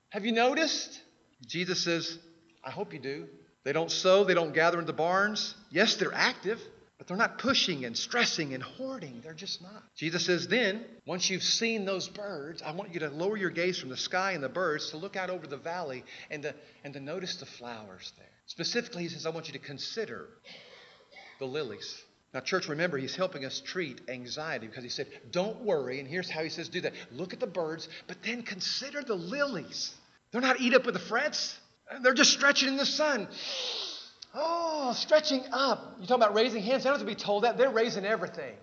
Have 0.10 0.26
you 0.26 0.32
noticed? 0.32 1.02
Jesus 1.46 1.84
says, 1.84 2.18
I 2.64 2.72
hope 2.72 2.94
you 2.94 3.00
do. 3.00 3.28
They 3.64 3.74
don't 3.74 3.92
sow, 3.92 4.24
they 4.24 4.34
don't 4.34 4.54
gather 4.54 4.80
into 4.80 4.94
barns. 4.94 5.54
Yes, 5.70 5.96
they're 5.96 6.14
active, 6.14 6.62
but 6.98 7.08
they're 7.08 7.18
not 7.18 7.38
pushing 7.38 7.84
and 7.84 7.98
stressing 7.98 8.54
and 8.54 8.64
hoarding. 8.64 9.20
They're 9.22 9.34
just 9.34 9.62
not. 9.62 9.84
Jesus 9.96 10.26
says, 10.26 10.48
then, 10.48 10.86
once 11.06 11.30
you've 11.30 11.44
seen 11.44 11.84
those 11.84 12.08
birds, 12.08 12.62
I 12.62 12.72
want 12.72 12.94
you 12.94 13.02
to 13.02 13.10
lower 13.10 13.36
your 13.36 13.50
gaze 13.50 13.78
from 13.78 13.90
the 13.90 13.98
sky 13.98 14.32
and 14.32 14.44
the 14.44 14.50
birds 14.50 14.92
to 14.92 14.98
look 14.98 15.18
out 15.18 15.30
over 15.30 15.46
the 15.46 15.58
valley 15.58 16.06
and 16.32 16.44
to, 16.44 16.56
and 16.86 16.94
to 16.94 17.02
notice 17.02 17.36
the 17.36 17.46
flowers 17.46 18.14
there. 18.18 18.26
Specifically, 18.46 19.04
he 19.04 19.10
says, 19.10 19.26
I 19.26 19.32
want 19.32 19.48
you 19.48 19.54
to 19.54 19.60
consider 19.60 20.30
the 21.40 21.46
lilies. 21.46 22.04
Now, 22.34 22.40
church, 22.42 22.68
remember, 22.68 22.98
he's 22.98 23.16
helping 23.16 23.46
us 23.46 23.60
treat 23.60 24.02
anxiety 24.10 24.68
because 24.68 24.84
he 24.84 24.90
said, 24.90 25.08
Don't 25.32 25.62
worry. 25.62 26.00
And 26.00 26.08
here's 26.08 26.30
how 26.30 26.44
he 26.44 26.50
says, 26.50 26.70
Do 26.70 26.82
that. 26.82 26.94
Look 27.12 27.34
at 27.34 27.40
the 27.40 27.48
birds, 27.48 27.90
but 28.08 28.22
then 28.24 28.44
consider 28.44 29.02
the 29.02 29.16
lilies. 29.16 29.96
They're 30.32 30.42
not 30.42 30.60
eat 30.60 30.74
up 30.74 30.86
with 30.86 30.94
the 30.94 31.00
frets, 31.00 31.58
they're 32.02 32.14
just 32.14 32.32
stretching 32.32 32.70
in 32.70 32.78
the 32.78 32.86
sun. 32.86 33.28
Oh, 34.34 34.94
stretching 34.94 35.44
up. 35.52 35.98
You 36.00 36.08
talk 36.08 36.18
about 36.18 36.36
raising 36.36 36.62
hands. 36.62 36.84
They 36.84 36.90
don't 36.90 37.00
have 37.00 37.08
to 37.08 37.12
be 37.12 37.20
told 37.20 37.44
that. 37.44 37.58
They're 37.58 37.72
raising 37.72 38.06
everything 38.06 38.56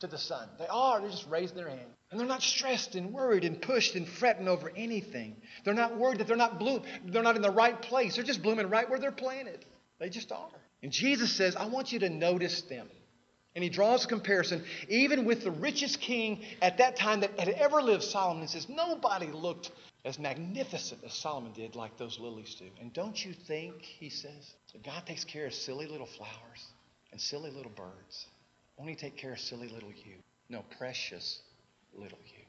to 0.00 0.06
the 0.06 0.18
sun. 0.18 0.48
They 0.58 0.66
are. 0.66 1.00
They're 1.00 1.10
just 1.10 1.28
raising 1.28 1.56
their 1.56 1.68
hand. 1.68 1.86
And 2.10 2.20
they're 2.20 2.28
not 2.28 2.42
stressed 2.42 2.96
and 2.96 3.12
worried 3.12 3.44
and 3.44 3.60
pushed 3.62 3.94
and 3.94 4.06
fretting 4.06 4.46
over 4.46 4.70
anything. 4.76 5.36
They're 5.64 5.72
not 5.72 5.96
worried 5.96 6.18
that 6.18 6.26
they're 6.26 6.36
not 6.36 6.58
bloom. 6.58 6.82
They're 7.06 7.22
not 7.22 7.36
in 7.36 7.42
the 7.42 7.50
right 7.50 7.80
place. 7.80 8.16
They're 8.16 8.24
just 8.24 8.42
blooming 8.42 8.68
right 8.68 8.88
where 8.90 8.98
they're 8.98 9.10
planted. 9.12 9.64
They 9.98 10.10
just 10.10 10.30
are. 10.32 10.50
And 10.82 10.92
Jesus 10.92 11.32
says, 11.32 11.56
I 11.56 11.66
want 11.66 11.92
you 11.92 12.00
to 12.00 12.10
notice 12.10 12.62
them. 12.62 12.88
And 13.54 13.62
he 13.62 13.70
draws 13.70 14.04
a 14.04 14.08
comparison 14.08 14.64
even 14.88 15.24
with 15.24 15.44
the 15.44 15.50
richest 15.50 16.00
king 16.00 16.42
at 16.60 16.78
that 16.78 16.96
time 16.96 17.20
that 17.20 17.38
had 17.38 17.48
ever 17.48 17.80
lived, 17.80 18.02
Solomon, 18.02 18.48
says, 18.48 18.68
Nobody 18.68 19.28
looked 19.28 19.70
as 20.04 20.18
magnificent 20.18 21.02
as 21.04 21.14
Solomon 21.14 21.52
did, 21.52 21.76
like 21.76 21.96
those 21.96 22.18
lilies 22.18 22.56
do. 22.58 22.66
And 22.80 22.92
don't 22.92 23.24
you 23.24 23.32
think, 23.32 23.82
he 23.82 24.08
says, 24.08 24.54
that 24.72 24.82
God 24.82 25.06
takes 25.06 25.24
care 25.24 25.46
of 25.46 25.54
silly 25.54 25.86
little 25.86 26.06
flowers 26.06 26.66
and 27.12 27.20
silly 27.20 27.50
little 27.50 27.70
birds? 27.70 28.26
Won't 28.76 28.90
he 28.90 28.96
take 28.96 29.16
care 29.16 29.32
of 29.32 29.40
silly 29.40 29.68
little 29.68 29.90
you? 29.90 30.16
No, 30.48 30.64
precious 30.76 31.40
little 31.94 32.18
you. 32.24 32.42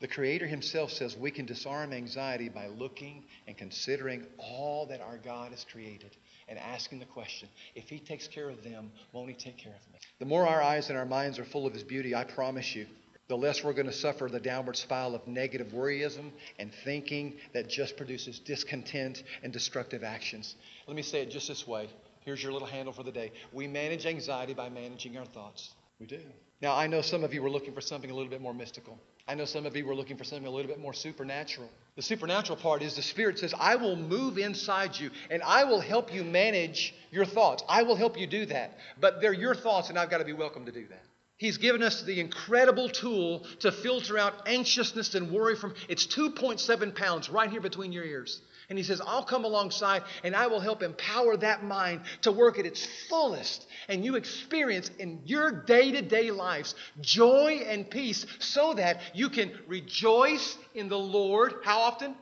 The 0.00 0.08
Creator 0.08 0.46
Himself 0.46 0.90
says 0.90 1.16
we 1.16 1.30
can 1.30 1.46
disarm 1.46 1.92
anxiety 1.92 2.48
by 2.48 2.66
looking 2.66 3.24
and 3.46 3.56
considering 3.56 4.26
all 4.38 4.86
that 4.86 5.00
our 5.00 5.18
God 5.18 5.50
has 5.52 5.64
created 5.70 6.16
and 6.48 6.58
asking 6.58 6.98
the 6.98 7.06
question 7.06 7.48
if 7.74 7.88
He 7.88 7.98
takes 7.98 8.26
care 8.28 8.48
of 8.48 8.62
them, 8.64 8.90
won't 9.12 9.28
He 9.28 9.34
take 9.34 9.56
care 9.56 9.74
of 9.74 9.92
me? 9.92 9.98
The 10.18 10.24
more 10.24 10.46
our 10.46 10.62
eyes 10.62 10.88
and 10.88 10.98
our 10.98 11.06
minds 11.06 11.38
are 11.38 11.44
full 11.44 11.66
of 11.66 11.74
His 11.74 11.82
beauty, 11.82 12.14
I 12.14 12.24
promise 12.24 12.74
you, 12.74 12.86
the 13.28 13.36
less 13.36 13.64
we're 13.64 13.72
going 13.72 13.86
to 13.86 13.92
suffer 13.92 14.28
the 14.30 14.40
downward 14.40 14.76
spiral 14.76 15.14
of 15.14 15.26
negative 15.26 15.68
worryism 15.68 16.30
and 16.58 16.72
thinking 16.84 17.34
that 17.52 17.68
just 17.68 17.96
produces 17.96 18.38
discontent 18.38 19.22
and 19.42 19.52
destructive 19.52 20.04
actions. 20.04 20.56
Let 20.86 20.96
me 20.96 21.02
say 21.02 21.22
it 21.22 21.30
just 21.30 21.48
this 21.48 21.66
way. 21.66 21.88
Here's 22.24 22.42
your 22.42 22.52
little 22.52 22.68
handle 22.68 22.92
for 22.92 23.02
the 23.02 23.12
day. 23.12 23.32
We 23.52 23.66
manage 23.66 24.06
anxiety 24.06 24.54
by 24.54 24.68
managing 24.68 25.16
our 25.16 25.26
thoughts. 25.26 25.70
We 26.00 26.06
do. 26.06 26.20
Now, 26.60 26.74
I 26.74 26.86
know 26.86 27.02
some 27.02 27.24
of 27.24 27.34
you 27.34 27.42
were 27.42 27.50
looking 27.50 27.74
for 27.74 27.80
something 27.80 28.10
a 28.10 28.14
little 28.14 28.30
bit 28.30 28.40
more 28.40 28.54
mystical. 28.54 28.98
I 29.26 29.34
know 29.34 29.44
some 29.44 29.64
of 29.64 29.76
you 29.76 29.86
were 29.86 29.94
looking 29.94 30.16
for 30.16 30.24
something 30.24 30.46
a 30.46 30.50
little 30.50 30.70
bit 30.70 30.80
more 30.80 30.92
supernatural. 30.92 31.70
The 31.96 32.02
supernatural 32.02 32.58
part 32.58 32.82
is 32.82 32.94
the 32.96 33.02
Spirit 33.02 33.38
says, 33.38 33.54
I 33.58 33.76
will 33.76 33.96
move 33.96 34.38
inside 34.38 34.96
you 34.98 35.10
and 35.30 35.42
I 35.42 35.64
will 35.64 35.80
help 35.80 36.12
you 36.12 36.24
manage 36.24 36.94
your 37.10 37.24
thoughts. 37.24 37.62
I 37.68 37.82
will 37.82 37.96
help 37.96 38.18
you 38.18 38.26
do 38.26 38.46
that. 38.46 38.76
But 39.00 39.20
they're 39.20 39.32
your 39.32 39.54
thoughts, 39.54 39.88
and 39.88 39.98
I've 39.98 40.10
got 40.10 40.18
to 40.18 40.24
be 40.24 40.32
welcome 40.32 40.66
to 40.66 40.72
do 40.72 40.86
that. 40.88 41.02
He's 41.36 41.58
given 41.58 41.82
us 41.82 42.02
the 42.02 42.20
incredible 42.20 42.88
tool 42.88 43.44
to 43.60 43.72
filter 43.72 44.16
out 44.16 44.46
anxiousness 44.46 45.14
and 45.14 45.30
worry 45.30 45.56
from 45.56 45.74
it's 45.88 46.06
2.7 46.06 46.94
pounds 46.94 47.28
right 47.28 47.50
here 47.50 47.60
between 47.60 47.92
your 47.92 48.04
ears. 48.04 48.40
And 48.68 48.78
he 48.78 48.84
says, 48.84 49.02
I'll 49.04 49.24
come 49.24 49.44
alongside 49.44 50.04
and 50.22 50.34
I 50.34 50.46
will 50.46 50.60
help 50.60 50.82
empower 50.82 51.36
that 51.38 51.64
mind 51.64 52.02
to 52.22 52.32
work 52.32 52.58
at 52.58 52.66
its 52.66 52.86
fullest. 53.08 53.66
And 53.88 54.04
you 54.04 54.14
experience 54.14 54.90
in 54.98 55.20
your 55.26 55.50
day 55.50 55.90
to 55.92 56.02
day 56.02 56.30
lives 56.30 56.74
joy 57.00 57.62
and 57.66 57.90
peace 57.90 58.24
so 58.38 58.74
that 58.74 59.00
you 59.12 59.28
can 59.28 59.52
rejoice 59.66 60.56
in 60.74 60.88
the 60.88 60.98
Lord. 60.98 61.54
How 61.64 61.80
often? 61.80 62.14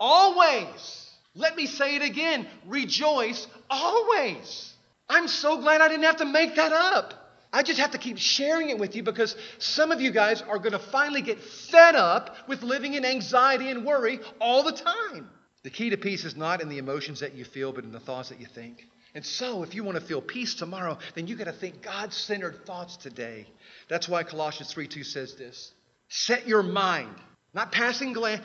Always. 0.00 1.10
Let 1.34 1.54
me 1.54 1.66
say 1.66 1.96
it 1.96 2.02
again 2.02 2.48
rejoice 2.66 3.46
always. 3.70 4.72
I'm 5.08 5.28
so 5.28 5.60
glad 5.60 5.80
I 5.80 5.88
didn't 5.88 6.04
have 6.04 6.16
to 6.16 6.24
make 6.24 6.56
that 6.56 6.72
up. 6.72 7.17
I 7.52 7.62
just 7.62 7.80
have 7.80 7.92
to 7.92 7.98
keep 7.98 8.18
sharing 8.18 8.68
it 8.68 8.78
with 8.78 8.94
you 8.94 9.02
because 9.02 9.34
some 9.58 9.90
of 9.90 10.00
you 10.00 10.10
guys 10.10 10.42
are 10.42 10.58
going 10.58 10.72
to 10.72 10.78
finally 10.78 11.22
get 11.22 11.40
fed 11.40 11.94
up 11.94 12.36
with 12.46 12.62
living 12.62 12.94
in 12.94 13.04
anxiety 13.04 13.70
and 13.70 13.84
worry 13.84 14.20
all 14.40 14.62
the 14.62 14.72
time. 14.72 15.30
The 15.62 15.70
key 15.70 15.90
to 15.90 15.96
peace 15.96 16.24
is 16.24 16.36
not 16.36 16.60
in 16.60 16.68
the 16.68 16.78
emotions 16.78 17.20
that 17.20 17.34
you 17.34 17.44
feel, 17.44 17.72
but 17.72 17.84
in 17.84 17.92
the 17.92 18.00
thoughts 18.00 18.28
that 18.28 18.40
you 18.40 18.46
think. 18.46 18.86
And 19.14 19.24
so, 19.24 19.62
if 19.62 19.74
you 19.74 19.82
want 19.82 19.98
to 19.98 20.04
feel 20.04 20.20
peace 20.20 20.54
tomorrow, 20.54 20.98
then 21.14 21.26
you 21.26 21.36
got 21.36 21.44
to 21.44 21.52
think 21.52 21.82
God 21.82 22.12
centered 22.12 22.66
thoughts 22.66 22.96
today. 22.96 23.46
That's 23.88 24.08
why 24.08 24.22
Colossians 24.22 24.72
3 24.72 24.86
2 24.86 25.02
says 25.02 25.34
this 25.34 25.72
Set 26.08 26.46
your 26.46 26.62
mind, 26.62 27.16
not 27.54 27.72
passing 27.72 28.12
glance, 28.12 28.42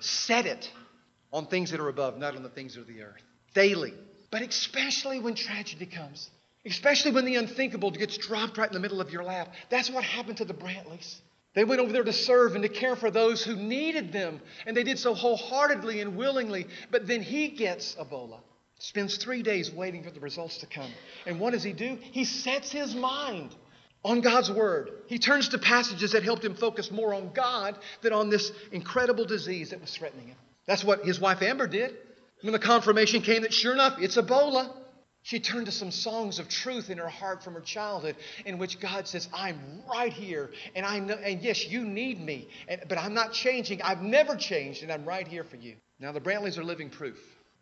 set 0.00 0.46
it 0.46 0.70
on 1.32 1.46
things 1.46 1.70
that 1.70 1.80
are 1.80 1.88
above, 1.88 2.18
not 2.18 2.36
on 2.36 2.42
the 2.42 2.50
things 2.50 2.76
of 2.76 2.86
the 2.86 3.02
earth. 3.02 3.22
Daily. 3.54 3.94
But 4.30 4.42
especially 4.42 5.18
when 5.18 5.34
tragedy 5.34 5.86
comes. 5.86 6.30
Especially 6.64 7.10
when 7.10 7.24
the 7.24 7.36
unthinkable 7.36 7.90
gets 7.90 8.16
dropped 8.16 8.56
right 8.56 8.68
in 8.68 8.74
the 8.74 8.80
middle 8.80 9.00
of 9.00 9.12
your 9.12 9.24
lap. 9.24 9.52
That's 9.68 9.90
what 9.90 10.04
happened 10.04 10.36
to 10.38 10.44
the 10.44 10.54
Brantleys. 10.54 11.20
They 11.54 11.64
went 11.64 11.80
over 11.80 11.92
there 11.92 12.04
to 12.04 12.12
serve 12.12 12.54
and 12.54 12.62
to 12.62 12.68
care 12.68 12.96
for 12.96 13.10
those 13.10 13.44
who 13.44 13.56
needed 13.56 14.12
them, 14.12 14.40
and 14.66 14.76
they 14.76 14.84
did 14.84 14.98
so 14.98 15.12
wholeheartedly 15.12 16.00
and 16.00 16.16
willingly. 16.16 16.66
But 16.90 17.06
then 17.06 17.22
he 17.22 17.48
gets 17.48 17.94
Ebola, 17.96 18.40
spends 18.78 19.18
three 19.18 19.42
days 19.42 19.70
waiting 19.70 20.02
for 20.02 20.10
the 20.10 20.20
results 20.20 20.58
to 20.58 20.66
come. 20.66 20.90
And 21.26 21.38
what 21.38 21.52
does 21.52 21.62
he 21.62 21.72
do? 21.72 21.98
He 22.00 22.24
sets 22.24 22.70
his 22.72 22.94
mind 22.94 23.54
on 24.04 24.20
God's 24.20 24.50
Word. 24.50 24.90
He 25.08 25.18
turns 25.18 25.50
to 25.50 25.58
passages 25.58 26.12
that 26.12 26.22
helped 26.22 26.44
him 26.44 26.54
focus 26.54 26.90
more 26.90 27.12
on 27.12 27.32
God 27.34 27.76
than 28.00 28.12
on 28.12 28.30
this 28.30 28.50
incredible 28.70 29.26
disease 29.26 29.70
that 29.70 29.80
was 29.80 29.94
threatening 29.94 30.28
him. 30.28 30.36
That's 30.66 30.84
what 30.84 31.04
his 31.04 31.20
wife 31.20 31.42
Amber 31.42 31.66
did. 31.66 31.96
When 32.40 32.52
the 32.52 32.58
confirmation 32.58 33.20
came 33.20 33.42
that 33.42 33.52
sure 33.52 33.72
enough, 33.72 33.98
it's 34.00 34.16
Ebola. 34.16 34.74
She 35.22 35.38
turned 35.38 35.66
to 35.66 35.72
some 35.72 35.90
songs 35.90 36.38
of 36.38 36.48
truth 36.48 36.90
in 36.90 36.98
her 36.98 37.08
heart 37.08 37.44
from 37.44 37.54
her 37.54 37.60
childhood, 37.60 38.16
in 38.44 38.58
which 38.58 38.80
God 38.80 39.06
says, 39.06 39.28
"I'm 39.32 39.82
right 39.90 40.12
here, 40.12 40.50
and 40.74 40.84
I 40.84 40.98
know, 40.98 41.14
and 41.14 41.40
yes, 41.40 41.66
you 41.66 41.84
need 41.84 42.20
me, 42.20 42.48
and, 42.68 42.82
but 42.88 42.98
I'm 42.98 43.14
not 43.14 43.32
changing. 43.32 43.82
I've 43.82 44.02
never 44.02 44.34
changed, 44.36 44.82
and 44.82 44.90
I'm 44.90 45.04
right 45.04 45.26
here 45.26 45.44
for 45.44 45.56
you." 45.56 45.76
Now 46.00 46.12
the 46.12 46.20
Brantleys 46.20 46.58
are 46.58 46.64
living 46.64 46.90
proof. 46.90 47.20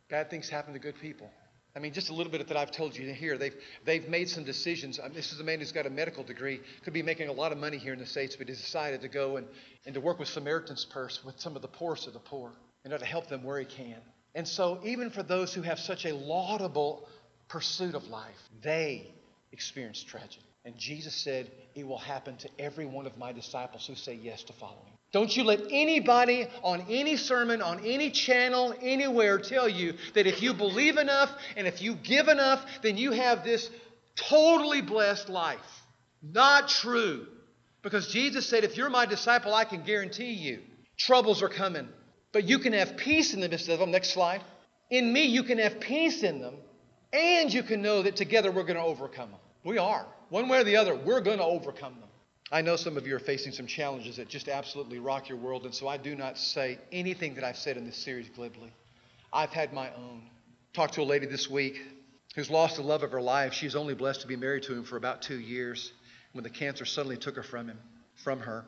Bad 0.09 0.31
things 0.31 0.49
happen 0.49 0.73
to 0.73 0.79
good 0.79 0.99
people. 1.01 1.31
I 1.77 1.79
mean, 1.79 1.93
just 1.93 2.11
a 2.11 2.15
little 2.15 2.33
bit 2.33 2.41
of 2.41 2.49
that 2.49 2.57
I've 2.57 2.73
told 2.73 2.97
you 2.97 3.13
here. 3.13 3.39
They've, 3.39 3.55
they've 3.85 4.09
made 4.09 4.29
some 4.29 4.43
decisions. 4.43 4.99
I 4.99 5.05
mean, 5.05 5.15
this 5.15 5.33
is 5.33 5.39
a 5.39 5.45
man 5.45 5.61
who's 5.61 5.71
got 5.71 5.87
a 5.87 5.91
medical 5.91 6.25
degree, 6.25 6.61
could 6.83 6.93
be 6.93 7.03
making 7.03 7.29
a 7.29 7.33
lot 7.33 7.53
of 7.53 7.59
money 7.59 7.79
here 7.79 7.93
in 7.93 8.01
the 8.01 8.07
States, 8.07 8.35
but 8.35 8.49
he 8.49 8.55
decided 8.55 9.03
to 9.03 9.09
go 9.09 9.37
and, 9.37 9.47
and 9.87 9.95
to 9.95 10.01
work 10.01 10.19
with 10.19 10.29
Samaritan's 10.29 10.85
Purse, 10.85 11.25
with 11.25 11.39
some 11.39 11.55
of 11.55 11.63
the 11.63 11.69
poorest 11.69 12.09
of 12.09 12.13
the 12.13 12.19
poor, 12.19 12.51
and 12.85 12.99
to 12.99 13.05
help 13.05 13.29
them 13.29 13.45
where 13.45 13.61
he 13.61 13.67
can. 13.67 13.99
And 14.35 14.49
so, 14.49 14.81
even 14.85 15.11
for 15.11 15.23
those 15.23 15.55
who 15.55 15.63
have 15.63 15.79
such 15.79 16.07
a 16.07 16.15
laudable 16.15 17.09
pursuit 17.51 17.95
of 17.95 18.09
life, 18.09 18.39
they 18.63 19.13
experienced 19.53 20.09
tragedy. 20.09 20.47
And 20.65 20.77
Jesus 20.79 21.15
said, 21.15 21.51
It 21.75 21.87
will 21.87 21.99
happen 21.99 22.37
to 22.39 22.49
every 22.59 22.87
one 22.87 23.07
of 23.07 23.19
my 23.19 23.33
disciples 23.33 23.87
who 23.87 23.95
say 23.95 24.15
yes 24.15 24.43
to 24.45 24.53
following. 24.55 24.93
Don't 25.13 25.37
you 25.37 25.43
let 25.43 25.61
anybody 25.71 26.47
on 26.63 26.87
any 26.89 27.17
sermon, 27.17 27.61
on 27.61 27.85
any 27.85 28.11
channel, 28.11 28.75
anywhere 28.81 29.39
tell 29.39 29.69
you 29.69 29.95
that 30.15 30.27
if 30.27 30.41
you 30.41 30.55
believe 30.55 30.99
enough 30.99 31.33
and 31.57 31.67
if 31.67 31.83
you 31.83 31.95
give 31.95 32.29
enough, 32.29 32.65
then 32.83 32.97
you 32.97 33.11
have 33.11 33.43
this 33.43 33.69
totally 34.15 34.83
blessed 34.83 35.29
life. 35.29 35.59
Not 36.23 36.69
true. 36.69 37.27
Because 37.83 38.09
Jesus 38.09 38.47
said, 38.47 38.63
if 38.63 38.77
you're 38.77 38.91
my 38.91 39.07
disciple, 39.07 39.53
I 39.53 39.65
can 39.65 39.83
guarantee 39.83 40.33
you 40.33 40.61
troubles 40.97 41.43
are 41.43 41.49
coming. 41.49 41.89
But 42.33 42.45
you 42.45 42.59
can 42.59 42.75
have 42.75 42.97
peace 42.97 43.35
in 43.35 43.41
the 43.41 43.49
midst 43.49 43.69
of 43.69 43.81
them. 43.81 43.91
Next 43.91 44.11
slide. 44.11 44.43
In 44.91 45.13
me, 45.13 45.25
you 45.25 45.43
can 45.43 45.59
have 45.59 45.81
peace 45.81 46.23
in 46.23 46.41
them, 46.41 46.55
and 47.13 47.53
you 47.53 47.63
can 47.63 47.83
know 47.83 48.03
that 48.03 48.17
together 48.17 48.51
we're 48.51 48.65
going 48.65 48.77
to 48.79 48.83
overcome 48.83 49.31
them. 49.31 49.41
We 49.65 49.79
are. 49.79 50.07
One 50.29 50.49
way 50.49 50.61
or 50.61 50.65
the 50.65 50.77
other, 50.77 50.95
we're 50.95 51.21
going 51.21 51.39
to 51.39 51.45
overcome 51.45 51.95
them. 51.99 52.09
I 52.53 52.63
know 52.63 52.77
some 52.77 52.97
of 52.97 53.07
you 53.07 53.15
are 53.15 53.21
facing 53.21 53.53
some 53.53 53.67
challenges 53.67 54.17
that 54.17 54.29
just 54.29 54.49
absolutely 54.49 54.99
rock 54.99 55.29
your 55.29 55.39
world, 55.39 55.65
and 55.65 55.75
so 55.75 55.87
I 55.87 55.97
do 55.97 56.17
not 56.17 56.37
say 56.37 56.79
anything 56.91 57.35
that 57.35 57.45
I've 57.45 57.57
said 57.57 57.77
in 57.77 57.85
this 57.85 57.97
series 57.97 58.29
glibly. 58.29 58.73
I've 59.33 59.51
had 59.51 59.73
my 59.73 59.89
own. 59.95 60.23
Talked 60.73 60.95
to 60.95 61.03
a 61.03 61.05
lady 61.05 61.27
this 61.27 61.49
week 61.49 61.81
who's 62.35 62.51
lost 62.51 62.77
the 62.77 62.83
love 62.83 63.03
of 63.03 63.13
her 63.13 63.21
life. 63.21 63.53
She's 63.53 63.77
only 63.77 63.95
blessed 63.95 64.23
to 64.23 64.27
be 64.27 64.37
married 64.37 64.65
to 64.65 64.73
him 64.73 64.85
for 64.85 64.97
about 64.97 65.23
two 65.23 65.39
years 65.39 65.93
when 66.33 66.45
the 66.45 66.51
cancer 66.51 66.85
suddenly 66.85 67.17
took 67.17 67.37
her 67.37 67.43
from 67.43 67.69
him, 67.69 67.79
from 68.17 68.41
her. 68.41 68.65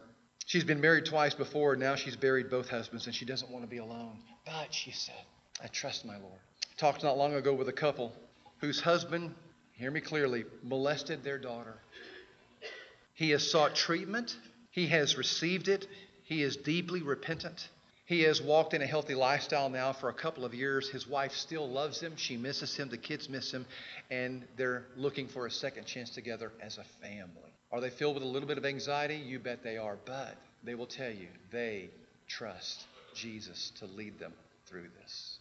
She's 0.47 0.65
been 0.65 0.81
married 0.81 1.07
twice 1.07 1.35
before, 1.35 1.77
now 1.77 1.95
she's 1.95 2.17
buried 2.17 2.51
both 2.51 2.69
husbands, 2.69 3.07
and 3.07 3.15
she 3.15 3.25
doesn't 3.25 3.51
want 3.51 3.65
to 3.65 3.71
be 3.71 3.79
alone. 3.79 4.19
But 4.45 4.75
she 4.75 4.91
said, 4.91 5.25
I 5.63 5.69
trust 5.69 6.05
my 6.05 6.19
Lord. 6.19 6.41
Talked 6.77 7.05
not 7.05 7.17
long 7.17 7.35
ago 7.35 7.53
with 7.53 7.69
a 7.69 7.73
couple 7.73 8.13
whose 8.63 8.81
husband, 8.81 9.35
hear 9.73 9.91
me 9.91 10.01
clearly, 10.01 10.45
molested 10.63 11.23
their 11.23 11.37
daughter. 11.37 11.75
He 13.13 13.31
has 13.31 13.51
sought 13.51 13.75
treatment, 13.75 14.35
he 14.71 14.87
has 14.87 15.19
received 15.19 15.69
it, 15.69 15.87
he 16.23 16.43
is 16.43 16.57
deeply 16.57 17.03
repentant. 17.03 17.69
He 18.07 18.23
has 18.23 18.41
walked 18.41 18.73
in 18.73 18.83
a 18.83 18.87
healthy 18.87 19.15
lifestyle 19.15 19.69
now 19.69 19.93
for 19.93 20.09
a 20.09 20.15
couple 20.15 20.45
of 20.45 20.55
years. 20.55 20.89
His 20.89 21.07
wife 21.07 21.33
still 21.33 21.69
loves 21.69 22.01
him. 22.01 22.15
She 22.17 22.37
misses 22.37 22.77
him. 22.77 22.89
The 22.89 22.99
kids 22.99 23.29
miss 23.29 23.51
him. 23.51 23.65
And 24.11 24.45
they're 24.57 24.85
looking 24.97 25.29
for 25.29 25.47
a 25.47 25.51
second 25.51 25.87
chance 25.87 26.11
together 26.11 26.53
as 26.61 26.79
a 26.79 26.85
family. 27.01 27.53
Are 27.71 27.81
they 27.81 27.91
filled 27.91 28.15
with 28.15 28.23
a 28.23 28.27
little 28.27 28.49
bit 28.49 28.59
of 28.59 28.67
anxiety? 28.67 29.17
You 29.17 29.39
bet 29.39 29.63
they 29.63 29.79
are. 29.79 29.97
But 30.05 30.37
they 30.63 30.75
will 30.75 30.87
tell 30.87 31.11
you 31.11 31.29
they 31.53 31.91
trust 32.29 32.85
Jesus 33.15 33.73
to 33.79 33.87
lead 33.87 34.19
them 34.19 34.33
through 34.67 34.89
this. 35.01 35.32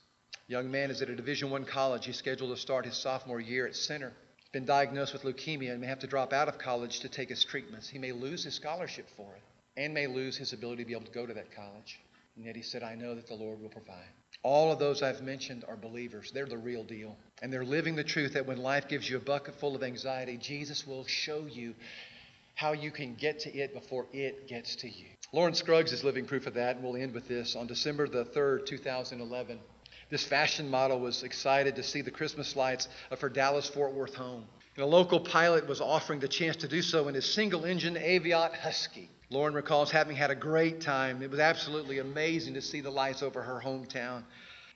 Young 0.51 0.69
man 0.69 0.91
is 0.91 1.01
at 1.01 1.09
a 1.09 1.15
Division 1.15 1.49
One 1.49 1.63
college. 1.63 2.05
He's 2.05 2.17
scheduled 2.17 2.53
to 2.53 2.61
start 2.61 2.85
his 2.85 2.97
sophomore 2.97 3.39
year 3.39 3.65
at 3.65 3.73
center 3.73 4.11
been 4.51 4.65
diagnosed 4.65 5.13
with 5.13 5.23
leukemia 5.23 5.71
and 5.71 5.79
may 5.79 5.87
have 5.87 5.99
to 5.99 6.07
drop 6.07 6.33
out 6.33 6.49
of 6.49 6.57
college 6.57 6.99
to 6.99 7.07
take 7.07 7.29
his 7.29 7.45
treatments. 7.45 7.87
He 7.87 7.97
may 7.97 8.11
lose 8.11 8.43
his 8.43 8.53
scholarship 8.53 9.07
for 9.15 9.33
it 9.33 9.81
and 9.81 9.93
may 9.93 10.07
lose 10.07 10.35
his 10.35 10.51
ability 10.51 10.83
to 10.83 10.87
be 10.87 10.93
able 10.93 11.05
to 11.05 11.11
go 11.13 11.25
to 11.25 11.33
that 11.33 11.55
college. 11.55 12.01
And 12.35 12.43
yet 12.43 12.57
he 12.57 12.61
said, 12.61 12.83
I 12.83 12.95
know 12.95 13.15
that 13.15 13.27
the 13.27 13.33
Lord 13.33 13.61
will 13.61 13.69
provide. 13.69 14.09
All 14.43 14.71
of 14.71 14.77
those 14.77 15.01
I've 15.01 15.21
mentioned 15.21 15.63
are 15.69 15.77
believers. 15.77 16.31
They're 16.33 16.45
the 16.45 16.57
real 16.57 16.83
deal. 16.83 17.15
And 17.41 17.53
they're 17.53 17.63
living 17.63 17.95
the 17.95 18.03
truth 18.03 18.33
that 18.33 18.45
when 18.45 18.57
life 18.57 18.89
gives 18.89 19.09
you 19.09 19.15
a 19.15 19.21
bucket 19.21 19.55
full 19.55 19.75
of 19.75 19.83
anxiety, 19.83 20.35
Jesus 20.35 20.85
will 20.85 21.05
show 21.05 21.45
you 21.49 21.73
how 22.55 22.73
you 22.73 22.91
can 22.91 23.15
get 23.15 23.39
to 23.39 23.55
it 23.55 23.73
before 23.73 24.07
it 24.11 24.49
gets 24.49 24.75
to 24.77 24.89
you. 24.89 25.05
Lauren 25.31 25.53
Scruggs 25.53 25.93
is 25.93 26.03
living 26.03 26.25
proof 26.25 26.45
of 26.45 26.55
that, 26.55 26.75
and 26.75 26.83
we'll 26.83 26.97
end 26.97 27.13
with 27.13 27.27
this. 27.27 27.55
On 27.55 27.67
December 27.67 28.07
the 28.07 28.25
3rd, 28.25 28.65
2011, 28.65 29.57
this 30.11 30.25
fashion 30.25 30.69
model 30.69 30.99
was 30.99 31.23
excited 31.23 31.77
to 31.77 31.83
see 31.83 32.01
the 32.01 32.11
Christmas 32.11 32.55
lights 32.55 32.87
of 33.09 33.21
her 33.21 33.29
Dallas 33.29 33.67
Fort 33.67 33.93
Worth 33.93 34.13
home. 34.13 34.45
And 34.75 34.83
a 34.83 34.87
local 34.87 35.19
pilot 35.19 35.67
was 35.67 35.81
offering 35.81 36.19
the 36.19 36.27
chance 36.27 36.57
to 36.57 36.67
do 36.67 36.81
so 36.81 37.07
in 37.07 37.15
his 37.15 37.25
single 37.25 37.65
engine 37.65 37.95
Aviat 37.95 38.53
Husky. 38.53 39.09
Lauren 39.29 39.53
recalls 39.53 39.89
having 39.89 40.15
had 40.15 40.29
a 40.29 40.35
great 40.35 40.81
time. 40.81 41.21
It 41.21 41.31
was 41.31 41.39
absolutely 41.39 41.99
amazing 41.99 42.53
to 42.55 42.61
see 42.61 42.81
the 42.81 42.89
lights 42.89 43.23
over 43.23 43.41
her 43.41 43.61
hometown. 43.63 44.23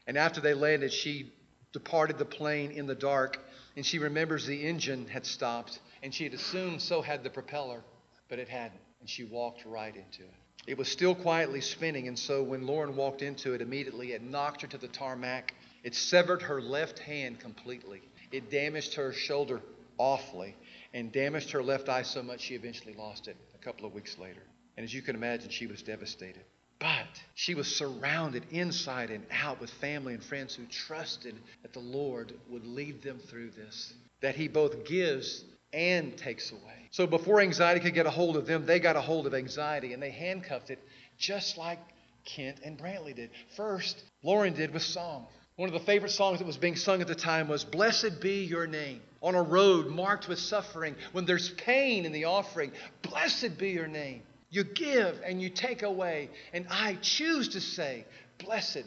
And 0.08 0.17
after 0.17 0.39
they 0.39 0.54
landed, 0.54 0.93
she 0.93 1.34
departed 1.74 2.17
the 2.17 2.26
plane 2.26 2.71
in 2.71 2.88
the 2.88 2.95
dark, 2.95 3.38
and 3.76 3.86
she 3.86 4.00
remembers 4.00 4.45
the 4.45 4.65
engine 4.65 5.08
had 5.08 5.26
stopped, 5.26 5.80
and 6.02 6.13
she 6.13 6.24
had 6.24 6.34
assumed 6.34 6.82
so 6.82 7.02
had 7.02 7.24
the 7.24 7.30
propeller, 7.30 7.84
but 8.30 8.39
it 8.39 8.48
hadn't, 8.48 8.80
and 9.02 9.10
she 9.10 9.26
walked 9.26 9.65
right 9.65 9.93
into 9.93 10.24
it. 10.24 10.55
It 10.67 10.78
was 10.78 10.88
still 10.88 11.13
quietly 11.13 11.62
spinning, 11.62 12.08
and 12.08 12.17
so 12.17 12.41
when 12.41 12.65
Lauren 12.65 12.95
walked 12.95 13.21
into 13.21 13.54
it 13.54 13.62
immediately, 13.62 14.13
it 14.13 14.23
knocked 14.23 14.62
her 14.62 14.67
to 14.67 14.78
the 14.78 14.88
tarmac. 14.88 15.54
It 15.84 15.93
severed 15.93 16.41
her 16.41 16.62
left 16.62 16.99
hand 16.99 17.39
completely. 17.39 18.01
It 18.32 18.49
damaged 18.49 18.95
her 18.95 19.13
shoulder 19.13 19.62
awfully 19.97 20.56
and 20.93 21.12
damaged 21.12 21.51
her 21.51 21.62
left 21.62 21.88
eye 21.89 22.01
so 22.01 22.23
much 22.23 22.41
she 22.41 22.56
eventually 22.56 22.93
lost 22.93 23.28
it 23.28 23.38
a 23.54 23.58
couple 23.63 23.86
of 23.86 23.93
weeks 23.93 24.17
later. 24.17 24.41
And 24.78 24.84
as 24.84 24.93
you 24.93 25.01
can 25.01 25.15
imagine, 25.15 25.49
she 25.49 25.67
was 25.67 25.84
devastated. 25.84 26.43
But 26.80 27.21
she 27.36 27.56
was 27.56 27.73
surrounded 27.73 28.45
inside 28.51 29.10
and 29.10 29.25
out 29.32 29.62
with 29.62 29.69
family 29.69 30.13
and 30.13 30.23
friends 30.23 30.56
who 30.56 30.65
trusted 30.65 31.36
that 31.62 31.73
the 31.73 31.80
Lord 31.80 32.34
would 32.49 32.65
lead 32.65 33.01
them 33.01 33.19
through 33.19 33.51
this, 33.51 33.93
that 34.21 34.36
He 34.36 34.47
both 34.47 34.86
gives 34.86 35.45
and 35.75 36.17
takes 36.17 36.51
away. 36.51 36.89
So 36.91 37.05
before 37.05 37.41
anxiety 37.41 37.81
could 37.81 37.93
get 37.93 38.05
a 38.05 38.11
hold 38.11 38.38
of 38.38 38.47
them, 38.47 38.65
they 38.65 38.79
got 38.79 38.95
a 38.95 39.01
hold 39.01 39.27
of 39.27 39.33
anxiety 39.33 39.93
and 39.93 40.01
they 40.01 40.11
handcuffed 40.11 40.69
it 40.69 40.79
just 41.17 41.57
like 41.57 41.79
Kent 42.23 42.61
and 42.63 42.77
Brantley 42.77 43.13
did. 43.13 43.29
First, 43.55 44.01
Lauren 44.23 44.53
did 44.53 44.73
with 44.73 44.81
song. 44.81 45.27
One 45.57 45.67
of 45.69 45.73
the 45.73 45.85
favorite 45.85 46.11
songs 46.11 46.39
that 46.39 46.45
was 46.45 46.57
being 46.57 46.75
sung 46.75 47.01
at 47.01 47.07
the 47.07 47.15
time 47.15 47.47
was 47.47 47.63
Blessed 47.63 48.21
Be 48.21 48.45
Your 48.45 48.67
Name. 48.67 49.01
On 49.21 49.35
a 49.35 49.41
road 49.41 49.88
marked 49.88 50.27
with 50.27 50.39
suffering, 50.39 50.95
when 51.11 51.25
there's 51.25 51.49
pain 51.49 52.05
in 52.05 52.11
the 52.11 52.25
offering, 52.25 52.71
blessed 53.01 53.57
be 53.57 53.71
your 53.71 53.88
name. 53.88 54.21
You 54.49 54.63
give 54.63 55.19
and 55.25 55.41
you 55.41 55.49
take 55.49 55.83
away. 55.83 56.29
And 56.53 56.67
I 56.69 56.97
choose 57.01 57.49
to 57.49 57.61
say, 57.61 58.05
Blessed 58.38 58.83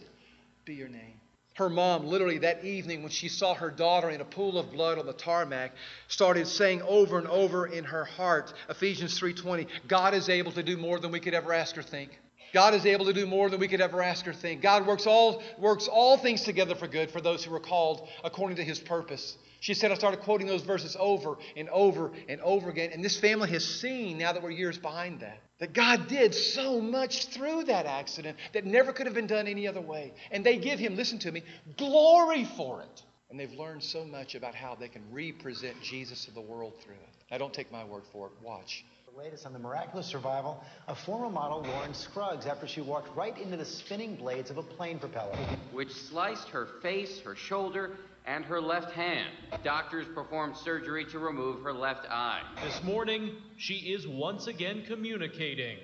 be 0.65 0.75
your 0.75 0.89
name. 0.89 1.18
Her 1.59 1.69
mom, 1.69 2.07
literally 2.07 2.39
that 2.39 2.65
evening, 2.65 3.03
when 3.03 3.11
she 3.11 3.29
saw 3.29 3.53
her 3.53 3.69
daughter 3.69 4.11
in 4.11 4.21
a 4.21 4.25
pool 4.25 4.59
of 4.59 4.71
blood 4.71 4.97
on 4.97 5.07
the 5.07 5.13
tarmac, 5.13 5.73
started 6.07 6.47
saying 6.47 6.83
over 6.83 7.19
and 7.19 7.27
over 7.27 7.67
in 7.67 7.83
her 7.83 8.05
heart, 8.05 8.55
Ephesians 8.71 9.19
3:20, 9.19 9.67
God 9.89 10.15
is 10.15 10.29
able 10.29 10.53
to 10.53 10.63
do 10.63 10.77
more 10.77 11.01
than 11.01 11.11
we 11.11 11.19
could 11.19 11.35
ever 11.35 11.53
ask 11.53 11.77
or 11.77 11.83
think. 11.83 12.17
God 12.55 12.75
is 12.75 12.87
able 12.87 13.07
to 13.07 13.13
do 13.13 13.27
more 13.27 13.51
than 13.51 13.59
we 13.59 13.67
could 13.67 13.81
ever 13.81 14.01
ask 14.01 14.29
or 14.29 14.33
think. 14.33 14.63
God 14.63 14.87
works 14.87 15.05
all, 15.05 15.43
works 15.59 15.89
all 15.89 16.17
things 16.17 16.45
together 16.45 16.77
for 16.77 16.87
good 16.87 17.11
for 17.11 17.21
those 17.21 17.43
who 17.43 17.53
are 17.53 17.61
called 17.61 18.07
according 18.23 18.59
to 18.59 18.65
his 18.65 18.79
purpose. 18.79 19.37
She 19.59 19.75
said, 19.75 19.91
I 19.91 19.97
started 19.97 20.21
quoting 20.21 20.47
those 20.47 20.63
verses 20.63 20.97
over 21.01 21.39
and 21.57 21.69
over 21.71 22.13
and 22.29 22.41
over 22.43 22.71
again. 22.71 22.91
And 22.93 23.05
this 23.05 23.19
family 23.19 23.51
has 23.51 23.65
seen, 23.65 24.17
now 24.19 24.33
that 24.33 24.45
we're 24.45 24.53
years 24.53 24.79
behind 24.79 25.19
that, 25.21 25.41
that 25.59 25.73
God 25.73 26.09
did 26.09 26.35
so 26.35 26.81
much 26.81 27.27
through 27.27 27.65
that 27.65 27.87
accident 27.87 28.37
that 28.53 28.65
never 28.65 28.93
could 28.93 29.07
have 29.07 29.15
been 29.15 29.27
done 29.27 29.49
any 29.49 29.67
other 29.67 29.81
way. 29.81 30.13
And 30.31 30.45
they 30.45 30.59
give 30.59 30.79
Him, 30.79 30.97
listen 30.97 31.19
to 31.21 31.33
me, 31.33 31.43
glory 31.77 32.45
for 32.57 32.83
it. 32.83 33.03
And 33.31 33.39
they've 33.39 33.53
learned 33.53 33.83
so 33.83 34.05
much 34.05 34.35
about 34.35 34.55
how 34.55 34.75
they 34.75 34.89
can 34.89 35.03
represent 35.13 35.77
Jesus 35.83 36.25
to 36.25 36.31
the 36.31 36.41
world 36.41 36.75
through 36.83 36.95
it. 36.95 37.31
Now, 37.31 37.39
don't 37.39 37.53
take 37.53 37.71
my 37.71 37.85
word 37.85 38.05
for 38.13 38.29
it. 38.29 38.33
Watch. 38.43 38.85
The 39.13 39.19
latest 39.19 39.45
on 39.45 39.53
the 39.53 39.59
miraculous 39.59 40.07
survival 40.07 40.63
of 40.87 40.99
former 41.01 41.29
model 41.29 41.63
Lauren 41.63 41.93
Scruggs 41.93 42.47
after 42.47 42.67
she 42.67 42.81
walked 42.81 43.15
right 43.17 43.37
into 43.37 43.57
the 43.57 43.65
spinning 43.65 44.17
blades 44.17 44.51
of 44.51 44.57
a 44.57 44.63
plane 44.63 44.99
propeller. 44.99 45.37
Which 45.73 45.93
sliced 45.93 46.49
her 46.51 46.69
face, 46.81 47.21
her 47.21 47.35
shoulder, 47.35 47.99
and 48.29 48.45
her 48.45 48.61
left 48.61 48.93
hand. 48.93 49.31
Doctors 49.65 50.07
performed 50.15 50.55
surgery 50.55 51.07
to 51.07 51.19
remove 51.19 51.63
her 51.63 51.73
left 51.73 52.07
eye. 52.11 52.43
This 52.63 52.83
morning, 52.83 53.37
she 53.57 53.75
is 53.77 54.07
once 54.07 54.49
again 54.49 54.85
communicating. 54.87 55.79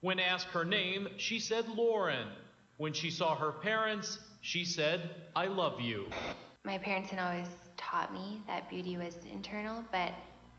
When 0.00 0.18
asked 0.18 0.48
her 0.48 0.64
name, 0.64 1.06
she 1.16 1.38
said 1.38 1.68
Lauren. 1.68 2.26
When 2.76 2.92
she 2.92 3.10
saw 3.10 3.36
her 3.36 3.52
parents, 3.52 4.18
she 4.40 4.64
said, 4.64 5.10
I 5.36 5.46
love 5.46 5.80
you. 5.80 6.06
My 6.64 6.76
parents 6.76 7.10
had 7.10 7.20
always 7.20 7.48
taught 7.76 8.12
me 8.12 8.42
that 8.48 8.68
beauty 8.68 8.96
was 8.96 9.16
internal, 9.32 9.84
but 9.92 10.12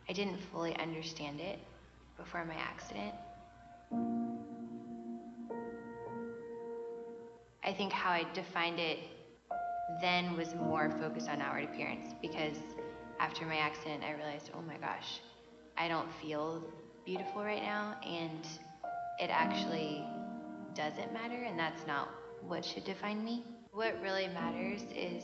I 0.09 0.13
didn't 0.13 0.39
fully 0.53 0.77
understand 0.77 1.41
it 1.41 1.59
before 2.17 2.45
my 2.45 2.55
accident. 2.55 3.13
I 7.65 7.73
think 7.73 7.91
how 7.91 8.11
I 8.11 8.25
defined 8.33 8.79
it 8.79 8.99
then 10.01 10.35
was 10.35 10.53
more 10.55 10.89
focused 11.01 11.29
on 11.29 11.41
outward 11.41 11.65
appearance 11.65 12.13
because 12.21 12.57
after 13.19 13.45
my 13.45 13.57
accident, 13.57 14.03
I 14.03 14.13
realized, 14.13 14.51
oh 14.55 14.61
my 14.61 14.77
gosh, 14.77 15.21
I 15.77 15.87
don't 15.87 16.11
feel 16.21 16.63
beautiful 17.05 17.43
right 17.43 17.61
now, 17.61 17.95
and 18.05 18.47
it 19.19 19.29
actually 19.29 20.03
doesn't 20.75 21.13
matter, 21.13 21.43
and 21.43 21.57
that's 21.57 21.85
not 21.87 22.09
what 22.41 22.63
should 22.63 22.83
define 22.83 23.23
me. 23.23 23.43
What 23.71 23.95
really 24.01 24.27
matters 24.27 24.81
is 24.95 25.23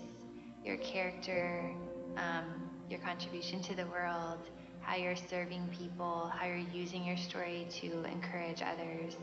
your 0.64 0.78
character, 0.78 1.70
um, 2.18 2.70
your 2.90 3.00
contribution 3.00 3.62
to 3.64 3.76
the 3.76 3.86
world, 3.88 4.40
how 4.82 4.96
you're 4.96 5.16
serving 5.16 5.68
people, 5.78 6.32
how 6.36 6.46
you're 6.48 6.58
using 6.58 7.04
your 7.04 7.18
story 7.18 7.68
to 7.82 8.04
encourage 8.04 8.62
others. 8.62 9.16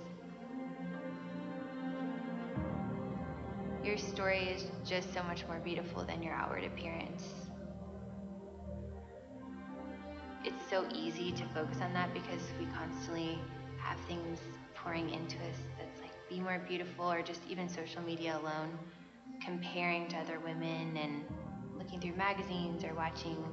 Your 3.90 3.98
story 3.98 4.38
is 4.54 4.66
just 4.88 5.12
so 5.12 5.20
much 5.24 5.44
more 5.48 5.58
beautiful 5.58 6.04
than 6.04 6.22
your 6.22 6.32
outward 6.32 6.62
appearance. 6.62 7.24
It's 10.44 10.70
so 10.70 10.86
easy 10.94 11.32
to 11.32 11.44
focus 11.46 11.78
on 11.82 11.92
that 11.94 12.14
because 12.14 12.40
we 12.60 12.66
constantly 12.66 13.36
have 13.80 13.98
things 14.06 14.38
pouring 14.76 15.10
into 15.10 15.38
us 15.38 15.56
that's 15.76 16.00
like 16.00 16.12
be 16.28 16.38
more 16.38 16.62
beautiful 16.68 17.10
or 17.10 17.20
just 17.20 17.40
even 17.48 17.68
social 17.68 18.00
media 18.02 18.38
alone 18.40 18.78
comparing 19.44 20.06
to 20.10 20.18
other 20.18 20.38
women 20.38 20.96
and 20.96 21.24
looking 21.76 21.98
through 21.98 22.14
magazines 22.14 22.84
or 22.84 22.94
watching 22.94 23.44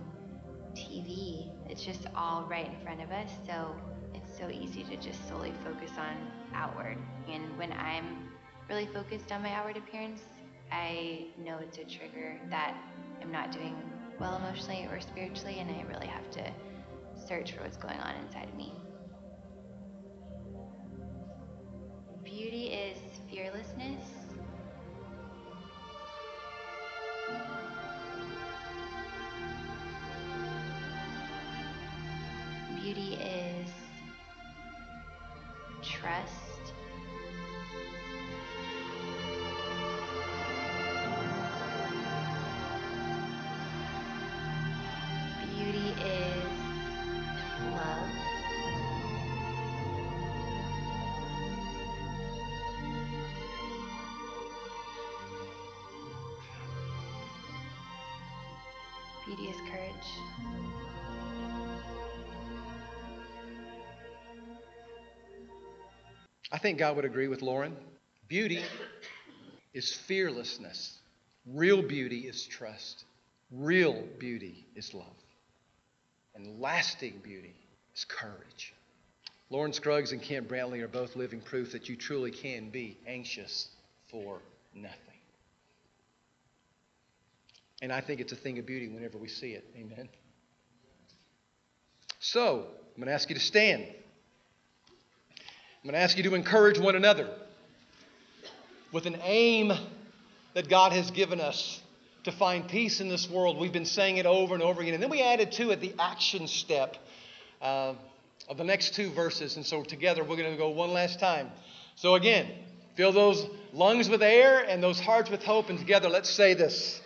TV. 0.76 1.50
It's 1.68 1.84
just 1.84 2.06
all 2.16 2.46
right 2.48 2.68
in 2.68 2.80
front 2.84 3.02
of 3.02 3.10
us, 3.10 3.32
so 3.48 3.76
it's 4.14 4.38
so 4.38 4.52
easy 4.52 4.84
to 4.84 4.98
just 4.98 5.28
solely 5.28 5.54
focus 5.64 5.94
on 5.98 6.16
outward. 6.54 7.00
And 7.28 7.58
when 7.58 7.72
I'm 7.72 8.27
really 8.70 8.88
focused 8.88 9.32
on 9.32 9.42
my 9.42 9.52
outward 9.54 9.78
appearance, 9.78 10.22
I 10.72 11.28
know 11.38 11.58
it's 11.62 11.78
a 11.78 11.86
trigger 11.86 12.40
that 12.50 12.76
I'm 13.22 13.32
not 13.32 13.52
doing 13.52 13.76
well 14.20 14.36
emotionally 14.36 14.88
or 14.92 15.00
spiritually, 15.00 15.58
and 15.60 15.70
I 15.70 15.86
really 15.88 16.08
have 16.08 16.30
to 16.32 16.52
search 17.28 17.54
for 17.54 17.64
what's 17.64 17.78
going 17.78 17.98
on 18.00 18.16
inside 18.26 18.50
of 18.50 18.56
me. 18.56 18.74
Beauty 22.24 22.68
is 22.68 22.98
fearlessness. 23.32 24.04
Beauty 32.76 33.14
is 33.16 33.70
trust. 35.82 36.47
Beauty 59.38 59.52
is 59.52 59.62
courage. 59.70 59.94
I 66.52 66.58
think 66.58 66.80
God 66.80 66.96
would 66.96 67.06
agree 67.06 67.28
with 67.28 67.42
Lauren. 67.42 67.76
Beauty 68.28 68.64
is 69.74 69.94
fearlessness. 69.94 70.98
Real 71.46 71.84
beauty 71.84 72.22
is 72.22 72.46
trust. 72.46 73.04
Real 73.52 74.04
beauty 74.18 74.66
is 74.76 74.94
love. 74.94 75.06
And 76.36 76.60
lasting 76.60 77.22
beauty 77.24 77.54
is 77.96 78.06
courage. 78.06 78.74
Lauren 79.50 79.72
Scruggs 79.72 80.12
and 80.14 80.22
Kent 80.22 80.50
Brantley 80.50 80.82
are 80.82 80.88
both 80.88 81.16
living 81.16 81.42
proof 81.42 81.72
that 81.74 81.88
you 81.88 81.96
truly 81.96 82.32
can 82.32 82.70
be 82.70 82.98
anxious 83.06 83.70
for 84.10 84.40
nothing. 84.74 85.07
And 87.82 87.92
I 87.92 88.02
think 88.02 88.22
it's 88.22 88.32
a 88.32 88.36
thing 88.36 88.58
of 88.60 88.66
beauty 88.66 88.88
whenever 88.88 89.18
we 89.18 89.28
see 89.28 89.52
it. 89.52 89.66
Amen. 89.76 90.10
So, 92.20 92.66
I'm 92.96 93.02
going 93.02 93.08
to 93.08 93.14
ask 93.14 93.30
you 93.30 93.36
to 93.36 93.42
stand. 93.42 93.84
I'm 93.84 95.84
going 95.84 95.94
to 95.94 96.00
ask 96.00 96.18
you 96.18 96.24
to 96.24 96.34
encourage 96.34 96.80
one 96.80 96.96
another 96.96 97.30
with 98.92 99.06
an 99.06 99.18
aim 99.24 99.72
that 100.56 100.68
God 100.68 100.92
has 100.94 101.12
given 101.12 101.40
us 101.40 101.80
to 102.24 102.32
find 102.32 102.68
peace 102.68 103.00
in 103.00 103.10
this 103.10 103.30
world. 103.30 103.58
We've 103.58 103.72
been 103.72 103.86
saying 103.86 104.18
it 104.18 104.26
over 104.26 104.56
and 104.56 104.64
over 104.64 104.82
again. 104.82 104.96
And 104.96 105.04
then 105.04 105.12
we 105.12 105.22
added 105.22 105.52
to 105.54 105.70
it 105.70 105.80
the 105.80 105.94
action 106.00 106.48
step 106.48 106.98
uh, 107.62 107.94
of 108.50 108.58
the 108.58 108.64
next 108.64 108.96
two 108.96 109.12
verses. 109.12 109.56
And 109.56 109.66
so 109.66 109.84
together 109.84 110.24
we're 110.24 110.36
going 110.36 110.52
to 110.52 110.58
go 110.58 110.70
one 110.70 110.92
last 110.92 111.20
time. 111.20 111.52
So 111.96 112.16
again, 112.16 112.50
fill 112.96 113.12
those 113.12 113.46
lungs 113.72 114.10
with 114.10 114.24
air 114.24 114.66
and 114.68 114.82
those 114.82 115.00
hearts 115.00 115.30
with 115.30 115.44
hope. 115.44 115.70
And 115.70 115.78
together 115.78 116.10
let's 116.10 116.30
say 116.30 116.56
this 116.56 117.00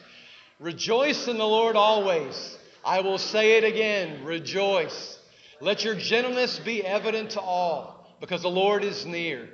Rejoice 0.61 1.27
in 1.27 1.39
the 1.39 1.43
Lord 1.43 1.75
always. 1.75 2.57
I 2.85 3.01
will 3.01 3.17
say 3.17 3.57
it 3.57 3.63
again 3.63 4.23
rejoice. 4.23 5.17
Let 5.59 5.83
your 5.83 5.95
gentleness 5.95 6.59
be 6.59 6.85
evident 6.85 7.31
to 7.31 7.41
all 7.41 8.15
because 8.19 8.43
the 8.43 8.49
Lord 8.49 8.83
is 8.83 9.03
near. 9.03 9.49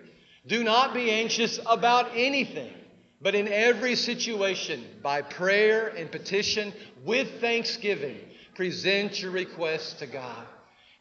Do 0.48 0.66
not 0.66 0.94
be 0.94 1.10
anxious 1.10 1.62
about 1.66 2.12
anything, 2.14 2.74
but 3.22 3.36
in 3.36 3.48
every 3.48 3.96
situation, 3.96 4.86
by 5.02 5.22
prayer 5.22 5.88
and 5.88 6.12
petition, 6.12 6.74
with 7.06 7.40
thanksgiving, 7.40 8.18
present 8.56 9.22
your 9.22 9.32
requests 9.32 9.94
to 10.00 10.08
God. 10.08 10.46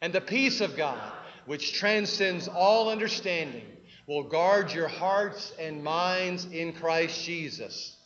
And 0.01 0.13
the 0.13 0.21
peace 0.21 0.61
of 0.61 0.77
God, 0.77 1.11
which 1.45 1.73
transcends 1.73 2.47
all 2.47 2.89
understanding, 2.89 3.65
will 4.07 4.23
guard 4.23 4.71
your 4.71 4.87
hearts 4.87 5.51
and 5.59 5.83
minds 5.83 6.45
in 6.45 6.71
Christ 6.71 7.25
Jesus. 7.25 7.97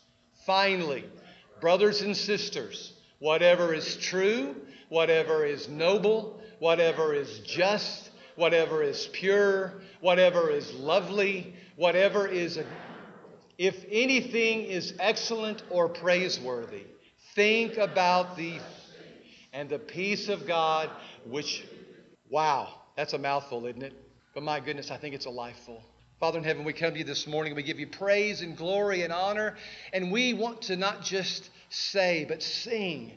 Finally, 0.47 1.05
brothers 1.61 2.01
and 2.01 2.17
sisters, 2.17 2.93
whatever 3.19 3.73
is 3.73 3.95
true, 3.97 4.55
whatever 4.89 5.45
is 5.45 5.69
noble, 5.69 6.41
whatever 6.59 7.13
is 7.13 7.39
just, 7.39 8.09
whatever 8.35 8.83
is 8.83 9.07
pure, 9.13 9.73
whatever 10.01 10.49
is 10.49 10.73
lovely, 10.73 11.55
whatever 11.75 12.27
is, 12.27 12.59
if 13.57 13.85
anything 13.89 14.63
is 14.63 14.93
excellent 14.99 15.63
or 15.69 15.87
praiseworthy, 15.87 16.83
think 17.35 17.77
about 17.77 18.35
the 18.35 18.59
and 19.53 19.69
the 19.69 19.79
peace 19.79 20.29
of 20.29 20.47
God, 20.47 20.89
which, 21.25 21.65
wow, 22.29 22.69
that's 22.95 23.13
a 23.13 23.17
mouthful, 23.17 23.65
isn't 23.65 23.83
it? 23.83 23.93
But 24.33 24.43
my 24.43 24.59
goodness, 24.59 24.91
I 24.91 24.97
think 24.97 25.13
it's 25.13 25.25
a 25.25 25.31
life 25.31 25.57
full. 25.65 25.83
Father 26.21 26.37
in 26.37 26.43
heaven, 26.43 26.63
we 26.63 26.73
come 26.73 26.93
to 26.93 26.99
you 26.99 27.03
this 27.03 27.25
morning 27.25 27.55
we 27.55 27.63
give 27.63 27.79
you 27.79 27.87
praise 27.87 28.41
and 28.41 28.55
glory 28.55 29.01
and 29.01 29.11
honor. 29.11 29.55
And 29.91 30.11
we 30.11 30.35
want 30.35 30.61
to 30.63 30.75
not 30.75 31.01
just 31.01 31.49
say, 31.69 32.25
but 32.29 32.43
sing 32.43 33.13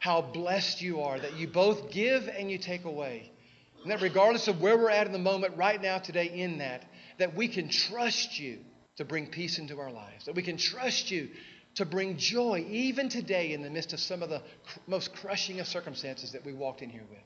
how 0.00 0.20
blessed 0.20 0.82
you 0.82 1.00
are 1.00 1.18
that 1.18 1.38
you 1.38 1.48
both 1.48 1.90
give 1.90 2.28
and 2.28 2.50
you 2.50 2.58
take 2.58 2.84
away. 2.84 3.32
And 3.80 3.90
that 3.90 4.02
regardless 4.02 4.48
of 4.48 4.60
where 4.60 4.76
we're 4.76 4.90
at 4.90 5.06
in 5.06 5.14
the 5.14 5.18
moment, 5.18 5.56
right 5.56 5.80
now, 5.80 5.96
today, 5.96 6.26
in 6.26 6.58
that, 6.58 6.84
that 7.16 7.34
we 7.34 7.48
can 7.48 7.70
trust 7.70 8.38
you 8.38 8.58
to 8.98 9.06
bring 9.06 9.28
peace 9.28 9.58
into 9.58 9.80
our 9.80 9.90
lives, 9.90 10.26
that 10.26 10.34
we 10.34 10.42
can 10.42 10.58
trust 10.58 11.10
you 11.10 11.30
to 11.76 11.86
bring 11.86 12.18
joy, 12.18 12.66
even 12.68 13.08
today, 13.08 13.54
in 13.54 13.62
the 13.62 13.70
midst 13.70 13.94
of 13.94 14.00
some 14.00 14.22
of 14.22 14.28
the 14.28 14.42
most 14.86 15.14
crushing 15.14 15.58
of 15.60 15.66
circumstances 15.66 16.32
that 16.32 16.44
we 16.44 16.52
walked 16.52 16.82
in 16.82 16.90
here 16.90 17.06
with. 17.08 17.24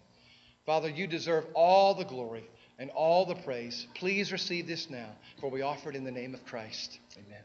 Father, 0.66 0.88
you 0.88 1.08
deserve 1.08 1.46
all 1.54 1.96
the 1.96 2.04
glory 2.04 2.44
and 2.80 2.90
all 2.90 3.26
the 3.26 3.36
praise. 3.36 3.86
Please 3.94 4.32
receive 4.32 4.66
this 4.66 4.90
now, 4.90 5.10
for 5.38 5.50
we 5.50 5.62
offer 5.62 5.90
it 5.90 5.96
in 5.96 6.02
the 6.02 6.10
name 6.10 6.34
of 6.34 6.44
Christ. 6.46 6.98
Amen. 7.16 7.42